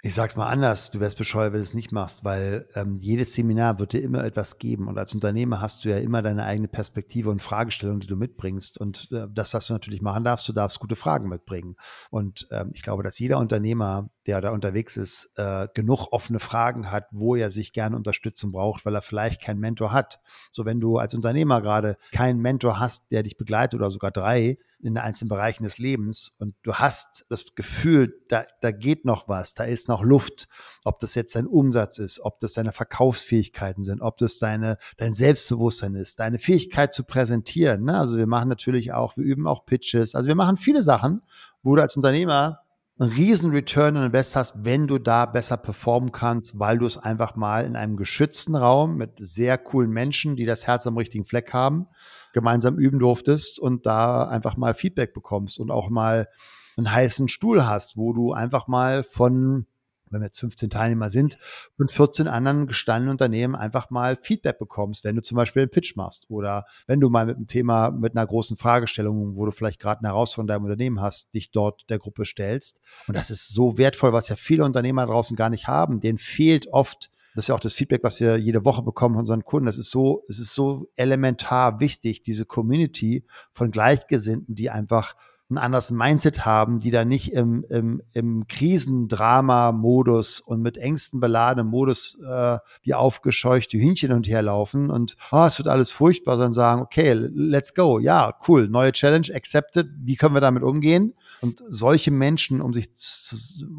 Ich 0.00 0.14
sag's 0.14 0.36
mal 0.36 0.46
anders, 0.46 0.92
du 0.92 1.00
wärst 1.00 1.18
bescheuert, 1.18 1.52
wenn 1.52 1.58
du 1.58 1.64
es 1.64 1.74
nicht 1.74 1.90
machst, 1.90 2.24
weil 2.24 2.68
ähm, 2.76 2.94
jedes 2.94 3.34
Seminar 3.34 3.80
wird 3.80 3.94
dir 3.94 4.00
immer 4.00 4.22
etwas 4.22 4.58
geben. 4.58 4.86
Und 4.86 4.96
als 4.96 5.12
Unternehmer 5.12 5.60
hast 5.60 5.84
du 5.84 5.88
ja 5.88 5.98
immer 5.98 6.22
deine 6.22 6.44
eigene 6.44 6.68
Perspektive 6.68 7.30
und 7.30 7.42
Fragestellung, 7.42 7.98
die 7.98 8.06
du 8.06 8.14
mitbringst. 8.14 8.78
Und 8.78 9.08
äh, 9.10 9.26
das, 9.28 9.54
was 9.54 9.66
du 9.66 9.72
natürlich 9.72 10.00
machen 10.00 10.22
darfst, 10.22 10.48
du 10.48 10.52
darfst 10.52 10.78
gute 10.78 10.94
Fragen 10.94 11.28
mitbringen. 11.28 11.74
Und 12.10 12.46
ähm, 12.52 12.70
ich 12.74 12.82
glaube, 12.82 13.02
dass 13.02 13.18
jeder 13.18 13.38
Unternehmer, 13.38 14.08
der 14.28 14.40
da 14.40 14.50
unterwegs 14.50 14.96
ist, 14.96 15.32
äh, 15.34 15.66
genug 15.74 16.12
offene 16.12 16.38
Fragen 16.38 16.92
hat, 16.92 17.06
wo 17.10 17.34
er 17.34 17.50
sich 17.50 17.72
gerne 17.72 17.96
Unterstützung 17.96 18.52
braucht, 18.52 18.86
weil 18.86 18.94
er 18.94 19.02
vielleicht 19.02 19.42
keinen 19.42 19.58
Mentor 19.58 19.90
hat. 19.90 20.20
So, 20.52 20.64
wenn 20.64 20.78
du 20.78 20.98
als 20.98 21.12
Unternehmer 21.12 21.60
gerade 21.60 21.96
keinen 22.12 22.38
Mentor 22.38 22.78
hast, 22.78 23.02
der 23.10 23.24
dich 23.24 23.36
begleitet 23.36 23.80
oder 23.80 23.90
sogar 23.90 24.12
drei, 24.12 24.58
in 24.80 24.94
den 24.94 24.98
einzelnen 25.02 25.28
Bereichen 25.28 25.64
des 25.64 25.78
Lebens 25.78 26.30
und 26.38 26.54
du 26.62 26.74
hast 26.74 27.26
das 27.28 27.44
Gefühl, 27.54 28.14
da, 28.28 28.44
da 28.60 28.70
geht 28.70 29.04
noch 29.04 29.28
was, 29.28 29.54
da 29.54 29.64
ist 29.64 29.88
noch 29.88 30.02
Luft, 30.02 30.48
ob 30.84 31.00
das 31.00 31.14
jetzt 31.14 31.34
dein 31.34 31.46
Umsatz 31.46 31.98
ist, 31.98 32.20
ob 32.20 32.38
das 32.38 32.52
deine 32.52 32.72
Verkaufsfähigkeiten 32.72 33.82
sind, 33.82 34.00
ob 34.00 34.18
das 34.18 34.38
deine, 34.38 34.78
dein 34.96 35.12
Selbstbewusstsein 35.12 35.94
ist, 35.94 36.20
deine 36.20 36.38
Fähigkeit 36.38 36.92
zu 36.92 37.04
präsentieren. 37.04 37.84
Ne? 37.84 37.98
Also 37.98 38.18
wir 38.18 38.26
machen 38.26 38.48
natürlich 38.48 38.92
auch, 38.92 39.16
wir 39.16 39.24
üben 39.24 39.46
auch 39.46 39.66
Pitches, 39.66 40.14
also 40.14 40.28
wir 40.28 40.36
machen 40.36 40.56
viele 40.56 40.84
Sachen, 40.84 41.22
wo 41.62 41.74
du 41.74 41.82
als 41.82 41.96
Unternehmer 41.96 42.60
einen 43.00 43.12
riesen 43.12 43.52
Return 43.52 43.96
on 43.96 44.04
Invest 44.04 44.34
hast, 44.34 44.64
wenn 44.64 44.86
du 44.86 44.98
da 44.98 45.26
besser 45.26 45.56
performen 45.56 46.12
kannst, 46.12 46.58
weil 46.58 46.78
du 46.78 46.86
es 46.86 46.98
einfach 46.98 47.36
mal 47.36 47.64
in 47.64 47.76
einem 47.76 47.96
geschützten 47.96 48.56
Raum 48.56 48.96
mit 48.96 49.12
sehr 49.18 49.56
coolen 49.58 49.90
Menschen, 49.90 50.36
die 50.36 50.46
das 50.46 50.66
Herz 50.66 50.86
am 50.86 50.96
richtigen 50.96 51.24
Fleck 51.24 51.52
haben, 51.52 51.86
gemeinsam 52.32 52.78
üben 52.78 52.98
durftest 52.98 53.58
und 53.58 53.86
da 53.86 54.28
einfach 54.28 54.56
mal 54.56 54.74
Feedback 54.74 55.14
bekommst 55.14 55.58
und 55.58 55.70
auch 55.70 55.90
mal 55.90 56.28
einen 56.76 56.92
heißen 56.92 57.28
Stuhl 57.28 57.66
hast, 57.66 57.96
wo 57.96 58.12
du 58.12 58.32
einfach 58.32 58.68
mal 58.68 59.02
von 59.02 59.66
wenn 60.10 60.20
wir 60.20 60.26
jetzt 60.26 60.40
15 60.40 60.70
Teilnehmer 60.70 61.10
sind, 61.10 61.38
von 61.76 61.88
14 61.88 62.28
anderen 62.28 62.66
gestandenen 62.66 63.10
Unternehmen 63.10 63.54
einfach 63.54 63.90
mal 63.90 64.16
Feedback 64.16 64.58
bekommst, 64.58 65.04
wenn 65.04 65.16
du 65.16 65.22
zum 65.22 65.36
Beispiel 65.36 65.62
einen 65.62 65.70
Pitch 65.70 65.96
machst 65.96 66.26
oder 66.28 66.64
wenn 66.86 67.00
du 67.00 67.10
mal 67.10 67.26
mit 67.26 67.36
einem 67.36 67.46
Thema, 67.46 67.90
mit 67.90 68.16
einer 68.16 68.26
großen 68.26 68.56
Fragestellung, 68.56 69.36
wo 69.36 69.46
du 69.46 69.52
vielleicht 69.52 69.80
gerade 69.80 70.00
eine 70.00 70.08
Herausforderung 70.08 70.46
in 70.46 70.54
deinem 70.54 70.64
Unternehmen 70.64 71.00
hast, 71.00 71.34
dich 71.34 71.50
dort 71.50 71.88
der 71.90 71.98
Gruppe 71.98 72.24
stellst. 72.24 72.80
Und 73.06 73.16
das 73.16 73.30
ist 73.30 73.48
so 73.48 73.78
wertvoll, 73.78 74.12
was 74.12 74.28
ja 74.28 74.36
viele 74.36 74.64
Unternehmer 74.64 75.06
draußen 75.06 75.36
gar 75.36 75.50
nicht 75.50 75.66
haben. 75.66 76.00
Denen 76.00 76.18
fehlt 76.18 76.68
oft 76.68 77.10
das 77.38 77.44
ist 77.44 77.48
ja 77.50 77.54
auch 77.54 77.60
das 77.60 77.74
Feedback, 77.74 78.02
was 78.02 78.18
wir 78.18 78.36
jede 78.36 78.64
Woche 78.64 78.82
bekommen 78.82 79.14
von 79.14 79.20
unseren 79.20 79.44
Kunden. 79.44 79.66
Das 79.66 79.78
ist 79.78 79.90
so, 79.90 80.24
es 80.26 80.40
ist 80.40 80.54
so 80.54 80.88
elementar 80.96 81.78
wichtig, 81.78 82.24
diese 82.24 82.44
Community 82.44 83.24
von 83.52 83.70
Gleichgesinnten, 83.70 84.56
die 84.56 84.70
einfach 84.70 85.14
ein 85.48 85.56
anderes 85.56 85.92
Mindset 85.92 86.44
haben, 86.44 86.80
die 86.80 86.90
da 86.90 87.04
nicht 87.04 87.32
im, 87.32 87.64
im, 87.70 88.02
im 88.12 88.48
Krisendrama-Modus 88.48 90.40
und 90.40 90.62
mit 90.62 90.78
Ängsten 90.78 91.20
beladenen 91.20 91.70
Modus 91.70 92.18
äh, 92.28 92.58
wie 92.82 92.94
aufgescheuchte 92.94 93.78
Hühnchen 93.78 94.10
und 94.10 94.26
her 94.26 94.42
laufen 94.42 94.90
und 94.90 95.16
oh, 95.30 95.44
es 95.44 95.58
wird 95.58 95.68
alles 95.68 95.92
furchtbar, 95.92 96.38
sondern 96.38 96.54
sagen, 96.54 96.82
okay, 96.82 97.12
let's 97.12 97.72
go, 97.72 98.00
ja, 98.00 98.34
cool, 98.48 98.68
neue 98.68 98.90
Challenge, 98.90 99.28
accepted, 99.32 99.88
wie 99.96 100.16
können 100.16 100.34
wir 100.34 100.40
damit 100.40 100.64
umgehen? 100.64 101.14
Und 101.40 101.62
solche 101.68 102.10
Menschen 102.10 102.60
um 102.60 102.74
sich, 102.74 102.88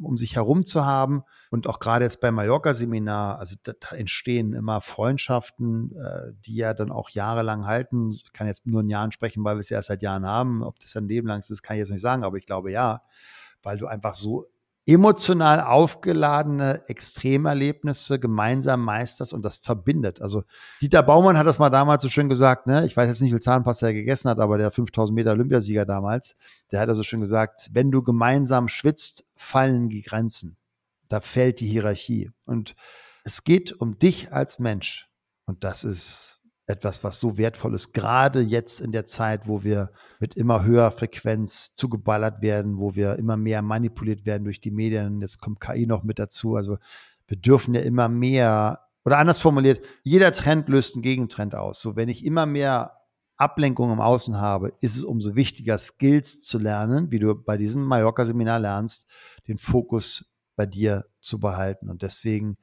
um 0.02 0.17
sich 0.17 0.38
herum 0.38 0.65
zu 0.65 0.86
haben, 0.86 1.24
und 1.49 1.67
auch 1.67 1.79
gerade 1.79 2.05
jetzt 2.05 2.21
beim 2.21 2.35
Mallorca-Seminar, 2.35 3.39
also 3.39 3.55
da, 3.63 3.73
entstehen 3.95 4.53
immer 4.53 4.81
Freundschaften, 4.81 5.95
äh, 5.95 6.33
die 6.45 6.55
ja 6.55 6.73
dann 6.73 6.91
auch 6.91 7.09
jahrelang 7.09 7.65
halten. 7.65 8.12
Ich 8.12 8.31
kann 8.33 8.47
jetzt 8.47 8.67
nur 8.67 8.81
in 8.81 8.89
Jahren 8.89 9.12
sprechen, 9.12 9.43
weil 9.43 9.55
wir 9.55 9.62
es 9.62 9.69
ja 9.69 9.77
erst 9.77 9.88
seit 9.88 10.03
Jahren 10.03 10.25
haben. 10.25 10.62
Ob 10.63 10.79
das 10.79 10.95
ein 10.95 11.07
Leben 11.07 11.27
lang 11.27 11.39
ist, 11.39 11.63
kann 11.63 11.75
ich 11.75 11.79
jetzt 11.79 11.91
nicht 11.91 12.01
sagen, 12.01 12.23
aber 12.23 12.38
ich 12.38 12.45
glaube 12.45 12.71
ja, 12.71 13.01
weil 13.63 13.77
du 13.77 13.88
einfach 13.88 14.15
so 14.15 14.45
emotional 14.85 15.62
aufgeladene 15.62 16.83
Extremerlebnisse 16.88 18.19
gemeinsam 18.19 18.83
meisterst 18.83 19.33
und 19.33 19.43
das 19.43 19.57
verbindet. 19.57 20.19
Also 20.21 20.43
Dieter 20.81 21.03
Baumann 21.03 21.38
hat 21.38 21.45
das 21.45 21.59
mal 21.59 21.69
damals 21.69 22.01
so 22.01 22.09
schön 22.09 22.27
gesagt, 22.27 22.65
ne? 22.65 22.85
ich 22.85 22.97
weiß 22.97 23.07
jetzt 23.07 23.21
nicht, 23.21 23.29
wie 23.29 23.35
viel 23.35 23.41
Zahnpasta 23.41 23.88
er 23.88 23.93
gegessen 23.93 24.29
hat, 24.29 24.39
aber 24.39 24.57
der 24.57 24.71
5000 24.71 25.15
Meter 25.15 25.31
Olympiasieger 25.31 25.85
damals, 25.85 26.35
der 26.71 26.79
hat 26.79 26.89
also 26.89 27.03
schön 27.03 27.21
gesagt, 27.21 27.69
wenn 27.73 27.91
du 27.91 28.01
gemeinsam 28.01 28.67
schwitzt, 28.67 29.25
fallen 29.35 29.89
die 29.89 30.01
Grenzen. 30.01 30.57
Da 31.10 31.22
fällt 31.22 31.60
die 31.60 31.67
Hierarchie. 31.67 32.32
Und 32.45 32.76
es 33.24 33.43
geht 33.43 33.74
um 33.74 34.00
dich 34.00 34.32
als 34.32 34.60
Mensch. 34.60 35.10
Und 35.45 35.63
das 35.63 35.84
ist 35.84 36.39
etwas, 36.69 37.04
was 37.04 37.19
so 37.19 37.38
wertvoll 37.38 37.74
ist, 37.74 37.93
gerade 37.93 38.41
jetzt 38.41 38.80
in 38.80 38.91
der 38.91 39.04
Zeit, 39.06 39.48
wo 39.48 39.63
wir 39.63 39.91
mit 40.19 40.36
immer 40.36 40.63
höherer 40.63 40.91
Frequenz 40.91 41.74
zugeballert 41.74 42.43
werden, 42.43 42.78
wo 42.78 42.93
wir 42.93 43.15
immer 43.15 43.38
mehr 43.38 43.63
manipuliert 43.63 44.26
werden 44.26 44.43
durch 44.43 44.62
die 44.62 44.69
Medien. 44.69 45.19
Jetzt 45.19 45.41
kommt 45.41 45.60
KI 45.60 45.88
noch 45.88 46.04
mit 46.04 46.19
dazu. 46.19 46.56
Also 46.56 46.78
wir 47.28 47.38
dürfen 47.38 47.74
ja 47.74 47.82
immer 47.82 48.08
mehr, 48.08 48.82
oder 49.04 49.17
anders 49.17 49.39
formuliert, 49.39 49.84
jeder 50.04 50.32
Trend 50.32 50.69
löst 50.69 50.95
einen 50.95 51.02
Gegentrend 51.02 51.56
aus. 51.56 51.82
So, 51.82 51.95
wenn 51.95 52.08
ich 52.08 52.24
immer 52.24 52.45
mehr 52.45 53.00
Ablenkung 53.36 53.91
im 53.91 54.02
Außen 54.02 54.38
habe, 54.38 54.74
ist 54.82 54.95
es 54.95 55.04
umso 55.04 55.36
wichtiger, 55.36 55.78
Skills 55.80 56.41
zu 56.41 56.60
lernen, 56.60 57.10
wie 57.10 57.19
du 57.19 57.34
bei 57.34 57.58
diesem 57.58 57.84
Mallorca-Seminar 57.84 58.60
lernst, 58.60 59.08
den 59.48 59.58
Fokus 59.58 60.29
bei 60.60 60.65
dir 60.65 61.06
zu 61.22 61.39
behalten. 61.39 61.89
Und 61.89 62.02
deswegen, 62.02 62.58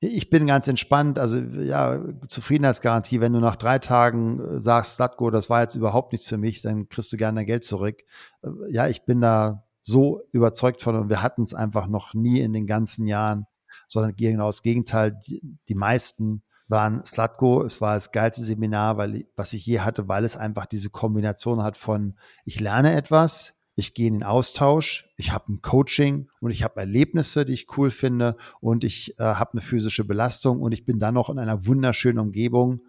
ich 0.00 0.28
bin 0.28 0.48
ganz 0.48 0.66
entspannt. 0.66 1.20
Also 1.20 1.38
ja, 1.38 2.02
Zufriedenheitsgarantie, 2.26 3.20
wenn 3.20 3.32
du 3.32 3.38
nach 3.38 3.54
drei 3.54 3.78
Tagen 3.78 4.40
äh, 4.40 4.60
sagst, 4.60 4.96
Slatko, 4.96 5.30
das 5.30 5.48
war 5.48 5.60
jetzt 5.60 5.76
überhaupt 5.76 6.10
nichts 6.10 6.28
für 6.28 6.36
mich, 6.36 6.62
dann 6.62 6.88
kriegst 6.88 7.12
du 7.12 7.16
gerne 7.16 7.38
dein 7.38 7.46
Geld 7.46 7.62
zurück. 7.62 8.00
Äh, 8.42 8.48
ja, 8.70 8.88
ich 8.88 9.04
bin 9.04 9.20
da 9.20 9.68
so 9.84 10.20
überzeugt 10.32 10.82
von 10.82 10.96
und 10.96 11.10
wir 11.10 11.22
hatten 11.22 11.44
es 11.44 11.54
einfach 11.54 11.86
noch 11.86 12.12
nie 12.12 12.40
in 12.40 12.52
den 12.52 12.66
ganzen 12.66 13.06
Jahren, 13.06 13.46
sondern 13.86 14.16
genau 14.16 14.48
das 14.48 14.62
Gegenteil. 14.62 15.16
Die, 15.28 15.40
die 15.68 15.76
meisten 15.76 16.42
waren 16.66 17.04
Slatko. 17.04 17.62
Es 17.62 17.80
war 17.80 17.94
das 17.94 18.10
geilste 18.10 18.42
Seminar, 18.42 18.96
weil, 18.96 19.26
was 19.36 19.52
ich 19.52 19.64
je 19.64 19.78
hatte, 19.78 20.08
weil 20.08 20.24
es 20.24 20.36
einfach 20.36 20.66
diese 20.66 20.90
Kombination 20.90 21.62
hat 21.62 21.76
von, 21.76 22.18
ich 22.44 22.58
lerne 22.58 22.96
etwas, 22.96 23.54
ich 23.78 23.94
gehe 23.94 24.08
in 24.08 24.14
den 24.14 24.24
Austausch, 24.24 25.08
ich 25.16 25.32
habe 25.32 25.52
ein 25.52 25.62
Coaching 25.62 26.28
und 26.40 26.50
ich 26.50 26.64
habe 26.64 26.80
Erlebnisse, 26.80 27.44
die 27.44 27.52
ich 27.52 27.66
cool 27.76 27.92
finde 27.92 28.36
und 28.60 28.82
ich 28.82 29.18
äh, 29.20 29.22
habe 29.22 29.52
eine 29.52 29.60
physische 29.60 30.04
Belastung 30.04 30.60
und 30.60 30.72
ich 30.72 30.84
bin 30.84 30.98
dann 30.98 31.14
noch 31.14 31.30
in 31.30 31.38
einer 31.38 31.64
wunderschönen 31.64 32.18
Umgebung 32.18 32.80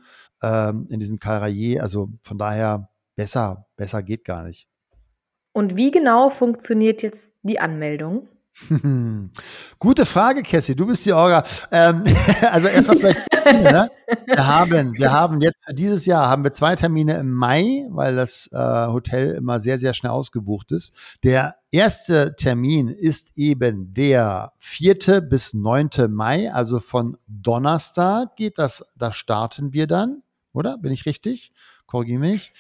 ähm, 0.42 0.88
in 0.90 1.00
diesem 1.00 1.20
Carrier. 1.20 1.84
Also 1.84 2.10
von 2.24 2.40
daher 2.40 2.90
besser, 3.16 3.68
besser 3.76 4.02
geht 4.02 4.26
gar 4.26 4.44
nicht. 4.44 4.68
Und 5.54 5.76
wie 5.76 5.92
genau 5.92 6.32
funktioniert 6.32 7.04
jetzt 7.04 7.34
die 7.44 7.60
Anmeldung? 7.60 8.28
Gute 9.80 10.06
Frage, 10.06 10.44
Cassie. 10.44 10.76
Du 10.76 10.86
bist 10.86 11.06
die 11.06 11.14
Orga. 11.14 11.44
Ähm, 11.72 12.04
also 12.52 12.68
erstmal 12.68 12.98
vielleicht. 12.98 13.22
ne? 13.46 13.90
Wir 14.26 14.48
haben, 14.48 14.94
wir 14.98 15.12
haben 15.12 15.42
jetzt 15.42 15.64
für 15.66 15.74
dieses 15.74 16.06
Jahr 16.06 16.30
haben 16.30 16.44
wir 16.44 16.52
zwei 16.52 16.76
Termine 16.76 17.18
im 17.18 17.32
Mai, 17.32 17.88
weil 17.90 18.16
das 18.16 18.50
äh, 18.52 18.58
Hotel 18.58 19.36
immer 19.36 19.60
sehr, 19.60 19.80
sehr 19.80 19.94
schnell 19.94 20.12
ausgebucht 20.12 20.72
ist. 20.72 20.94
Der 21.24 21.56
erste 21.72 22.36
Termin 22.36 22.90
ist 22.90 23.38
eben 23.38 23.94
der 23.94 24.54
vierte 24.58 25.22
bis 25.22 25.54
neunte 25.54 26.08
Mai, 26.08 26.52
also 26.52 26.80
von 26.80 27.18
Donnerstag 27.28 28.36
geht 28.36 28.58
das. 28.58 28.86
Da 28.98 29.14
starten 29.14 29.74
wir 29.74 29.88
dann, 29.88 30.24
oder? 30.54 30.78
Bin 30.78 30.92
ich 30.92 31.06
richtig? 31.06 31.54
Korrigiere 31.86 32.20
mich. 32.20 32.54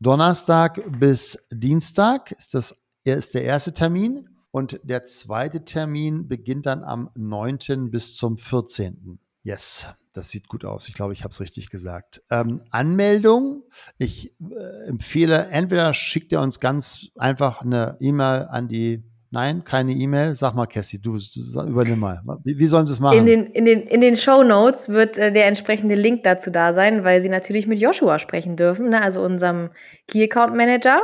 Donnerstag 0.00 0.80
bis 1.00 1.38
Dienstag 1.50 2.32
ist 2.32 2.54
das 2.54 2.76
ist 3.04 3.34
der 3.34 3.44
erste 3.44 3.72
Termin. 3.72 4.28
Und 4.58 4.80
der 4.82 5.04
zweite 5.04 5.64
Termin 5.64 6.26
beginnt 6.26 6.66
dann 6.66 6.82
am 6.82 7.10
9. 7.14 7.92
bis 7.92 8.16
zum 8.16 8.38
14. 8.38 9.20
Yes, 9.44 9.86
das 10.12 10.30
sieht 10.30 10.48
gut 10.48 10.64
aus. 10.64 10.88
Ich 10.88 10.94
glaube, 10.94 11.12
ich 11.12 11.22
habe 11.22 11.30
es 11.30 11.40
richtig 11.40 11.70
gesagt. 11.70 12.22
Ähm, 12.28 12.62
Anmeldung. 12.72 13.62
Ich 13.98 14.34
äh, 14.40 14.88
empfehle, 14.88 15.46
entweder 15.52 15.94
schickt 15.94 16.32
ihr 16.32 16.40
uns 16.40 16.58
ganz 16.58 17.06
einfach 17.16 17.62
eine 17.62 17.98
E-Mail 18.00 18.48
an 18.50 18.66
die 18.66 19.04
Nein, 19.30 19.62
keine 19.62 19.92
E-Mail. 19.92 20.34
Sag 20.34 20.54
mal, 20.54 20.66
Cassie, 20.66 21.00
du, 21.00 21.18
du 21.18 21.68
übernimm 21.68 22.00
mal. 22.00 22.20
Wie, 22.42 22.58
wie 22.58 22.66
sollen 22.66 22.88
sie 22.88 22.94
es 22.94 22.98
machen? 22.98 23.18
In 23.18 23.26
den, 23.26 23.46
in 23.46 23.64
den, 23.64 23.82
in 23.82 24.00
den 24.00 24.16
Show 24.16 24.42
Notes 24.42 24.88
wird 24.88 25.18
äh, 25.18 25.30
der 25.30 25.46
entsprechende 25.46 25.94
Link 25.94 26.24
dazu 26.24 26.50
da 26.50 26.72
sein, 26.72 27.04
weil 27.04 27.20
sie 27.20 27.28
natürlich 27.28 27.68
mit 27.68 27.78
Joshua 27.78 28.18
sprechen 28.18 28.56
dürfen, 28.56 28.88
ne? 28.88 29.02
also 29.02 29.22
unserem 29.22 29.70
Key 30.08 30.24
Account 30.24 30.56
Manager. 30.56 31.00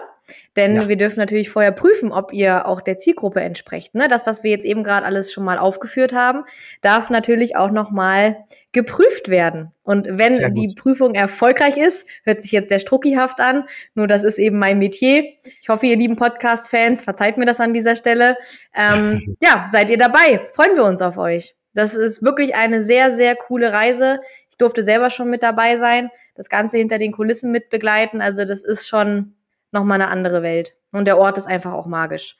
Denn 0.56 0.76
ja. 0.76 0.88
wir 0.88 0.96
dürfen 0.96 1.18
natürlich 1.18 1.50
vorher 1.50 1.72
prüfen, 1.72 2.12
ob 2.12 2.32
ihr 2.32 2.66
auch 2.66 2.80
der 2.80 2.98
Zielgruppe 2.98 3.40
entsprecht. 3.40 3.94
Ne? 3.94 4.08
Das, 4.08 4.26
was 4.26 4.42
wir 4.42 4.50
jetzt 4.50 4.64
eben 4.64 4.84
gerade 4.84 5.04
alles 5.04 5.32
schon 5.32 5.44
mal 5.44 5.58
aufgeführt 5.58 6.12
haben, 6.12 6.44
darf 6.80 7.10
natürlich 7.10 7.56
auch 7.56 7.70
noch 7.70 7.90
mal 7.90 8.44
geprüft 8.72 9.28
werden. 9.28 9.72
Und 9.82 10.08
wenn 10.10 10.54
die 10.54 10.74
Prüfung 10.74 11.14
erfolgreich 11.14 11.76
ist, 11.76 12.08
hört 12.24 12.42
sich 12.42 12.52
jetzt 12.52 12.70
sehr 12.70 12.78
struckihaft 12.78 13.40
an, 13.40 13.64
nur 13.94 14.06
das 14.06 14.24
ist 14.24 14.38
eben 14.38 14.58
mein 14.58 14.78
Metier. 14.78 15.24
Ich 15.60 15.68
hoffe, 15.68 15.86
ihr 15.86 15.96
lieben 15.96 16.16
Podcast-Fans, 16.16 17.04
verzeiht 17.04 17.36
mir 17.36 17.46
das 17.46 17.60
an 17.60 17.74
dieser 17.74 17.96
Stelle. 17.96 18.36
Ähm, 18.74 19.20
ja, 19.40 19.68
seid 19.70 19.90
ihr 19.90 19.98
dabei? 19.98 20.40
Freuen 20.52 20.76
wir 20.76 20.84
uns 20.84 21.02
auf 21.02 21.18
euch. 21.18 21.54
Das 21.74 21.94
ist 21.94 22.22
wirklich 22.22 22.54
eine 22.54 22.80
sehr, 22.80 23.12
sehr 23.12 23.34
coole 23.34 23.72
Reise. 23.72 24.20
Ich 24.50 24.56
durfte 24.56 24.82
selber 24.82 25.10
schon 25.10 25.28
mit 25.28 25.42
dabei 25.42 25.76
sein, 25.76 26.10
das 26.36 26.48
Ganze 26.48 26.78
hinter 26.78 26.98
den 26.98 27.12
Kulissen 27.12 27.50
mitbegleiten. 27.50 28.20
Also 28.20 28.44
das 28.44 28.62
ist 28.62 28.88
schon 28.88 29.34
nochmal 29.74 30.00
eine 30.00 30.10
andere 30.10 30.42
Welt. 30.42 30.76
Und 30.92 31.04
der 31.04 31.18
Ort 31.18 31.36
ist 31.36 31.46
einfach 31.46 31.72
auch 31.72 31.86
magisch. 31.86 32.38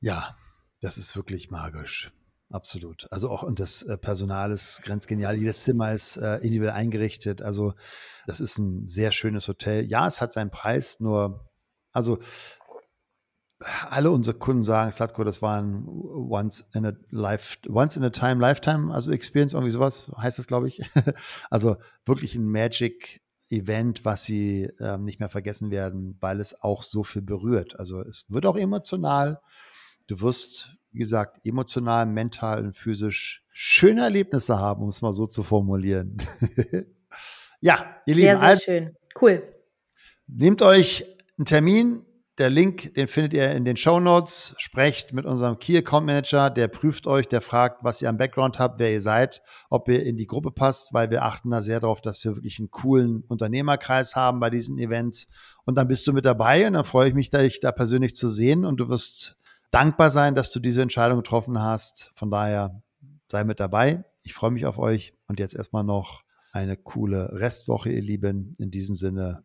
Ja, 0.00 0.36
das 0.80 0.96
ist 0.98 1.16
wirklich 1.16 1.50
magisch. 1.50 2.12
absolut. 2.50 3.08
Also 3.10 3.30
auch 3.30 3.42
und 3.42 3.58
das 3.58 3.82
äh, 3.82 3.98
Personal 3.98 4.52
ist 4.52 4.82
ganz 4.82 5.06
genial. 5.06 5.36
Jedes 5.36 5.60
Zimmer 5.60 5.92
ist 5.92 6.16
äh, 6.16 6.36
individuell 6.36 6.74
eingerichtet. 6.74 7.42
Also 7.42 7.74
das 8.26 8.40
ist 8.40 8.58
ein 8.58 8.86
sehr 8.86 9.10
schönes 9.10 9.48
Hotel. 9.48 9.84
Ja, 9.84 10.06
es 10.06 10.20
hat 10.20 10.32
seinen 10.32 10.50
Preis, 10.50 11.00
nur 11.00 11.44
also 11.92 12.20
alle 13.90 14.10
unsere 14.12 14.38
Kunden 14.38 14.62
sagen, 14.62 14.92
Slatko, 14.92 15.24
das 15.24 15.42
war 15.42 15.60
ein 15.60 15.84
once 15.88 16.64
in 16.74 16.86
a 16.86 16.92
life, 17.10 17.58
once 17.68 17.96
in 17.96 18.04
a 18.04 18.10
time 18.10 18.40
lifetime, 18.40 18.94
also 18.94 19.10
Experience, 19.10 19.52
irgendwie 19.52 19.72
sowas 19.72 20.10
heißt 20.16 20.38
das, 20.38 20.46
glaube 20.46 20.68
ich. 20.68 20.80
also 21.50 21.76
wirklich 22.06 22.36
ein 22.36 22.46
Magic 22.46 23.20
Event, 23.50 24.04
was 24.04 24.24
sie 24.24 24.70
ähm, 24.78 25.04
nicht 25.04 25.20
mehr 25.20 25.28
vergessen 25.28 25.70
werden, 25.70 26.16
weil 26.20 26.40
es 26.40 26.60
auch 26.60 26.82
so 26.82 27.02
viel 27.02 27.22
berührt. 27.22 27.78
Also 27.78 28.00
es 28.00 28.26
wird 28.28 28.46
auch 28.46 28.56
emotional. 28.56 29.40
Du 30.06 30.20
wirst, 30.20 30.76
wie 30.92 30.98
gesagt, 30.98 31.44
emotional, 31.46 32.06
mental 32.06 32.64
und 32.64 32.74
physisch 32.74 33.44
schöne 33.52 34.02
Erlebnisse 34.02 34.58
haben, 34.58 34.82
um 34.82 34.88
es 34.88 35.02
mal 35.02 35.12
so 35.12 35.26
zu 35.26 35.42
formulieren. 35.42 36.18
ja, 37.60 37.96
ihr 38.06 38.14
Lieben. 38.14 38.26
Sehr, 38.26 38.38
sehr 38.38 38.48
also, 38.48 38.64
schön. 38.64 38.96
Cool. 39.20 39.42
Nehmt 40.26 40.62
euch 40.62 41.06
einen 41.38 41.46
Termin, 41.46 42.04
der 42.38 42.50
Link, 42.50 42.94
den 42.94 43.08
findet 43.08 43.34
ihr 43.34 43.50
in 43.52 43.64
den 43.64 43.76
Show 43.76 43.98
Notes. 43.98 44.54
Sprecht 44.58 45.12
mit 45.12 45.26
unserem 45.26 45.58
Key 45.58 45.76
Account 45.76 46.06
Manager, 46.06 46.50
der 46.50 46.68
prüft 46.68 47.06
euch, 47.06 47.26
der 47.26 47.40
fragt, 47.40 47.82
was 47.82 48.00
ihr 48.00 48.08
am 48.08 48.16
Background 48.16 48.58
habt, 48.58 48.78
wer 48.78 48.92
ihr 48.92 49.02
seid, 49.02 49.42
ob 49.70 49.88
ihr 49.88 50.04
in 50.04 50.16
die 50.16 50.26
Gruppe 50.26 50.50
passt, 50.50 50.94
weil 50.94 51.10
wir 51.10 51.24
achten 51.24 51.50
da 51.50 51.62
sehr 51.62 51.80
darauf, 51.80 52.00
dass 52.00 52.24
wir 52.24 52.36
wirklich 52.36 52.58
einen 52.58 52.70
coolen 52.70 53.24
Unternehmerkreis 53.28 54.14
haben 54.14 54.40
bei 54.40 54.50
diesen 54.50 54.78
Events. 54.78 55.28
Und 55.64 55.76
dann 55.76 55.88
bist 55.88 56.06
du 56.06 56.12
mit 56.12 56.24
dabei 56.24 56.66
und 56.66 56.74
dann 56.74 56.84
freue 56.84 57.08
ich 57.08 57.14
mich, 57.14 57.30
dich 57.30 57.60
da 57.60 57.72
persönlich 57.72 58.14
zu 58.14 58.28
sehen 58.28 58.64
und 58.64 58.78
du 58.78 58.88
wirst 58.88 59.36
dankbar 59.70 60.10
sein, 60.10 60.34
dass 60.34 60.52
du 60.52 60.60
diese 60.60 60.82
Entscheidung 60.82 61.18
getroffen 61.18 61.60
hast. 61.60 62.12
Von 62.14 62.30
daher 62.30 62.82
sei 63.30 63.44
mit 63.44 63.60
dabei. 63.60 64.04
Ich 64.22 64.34
freue 64.34 64.50
mich 64.50 64.66
auf 64.66 64.78
euch 64.78 65.14
und 65.26 65.40
jetzt 65.40 65.54
erstmal 65.54 65.84
noch 65.84 66.22
eine 66.52 66.76
coole 66.76 67.30
Restwoche, 67.32 67.90
ihr 67.90 68.02
Lieben. 68.02 68.54
In 68.58 68.70
diesem 68.70 68.94
Sinne, 68.94 69.44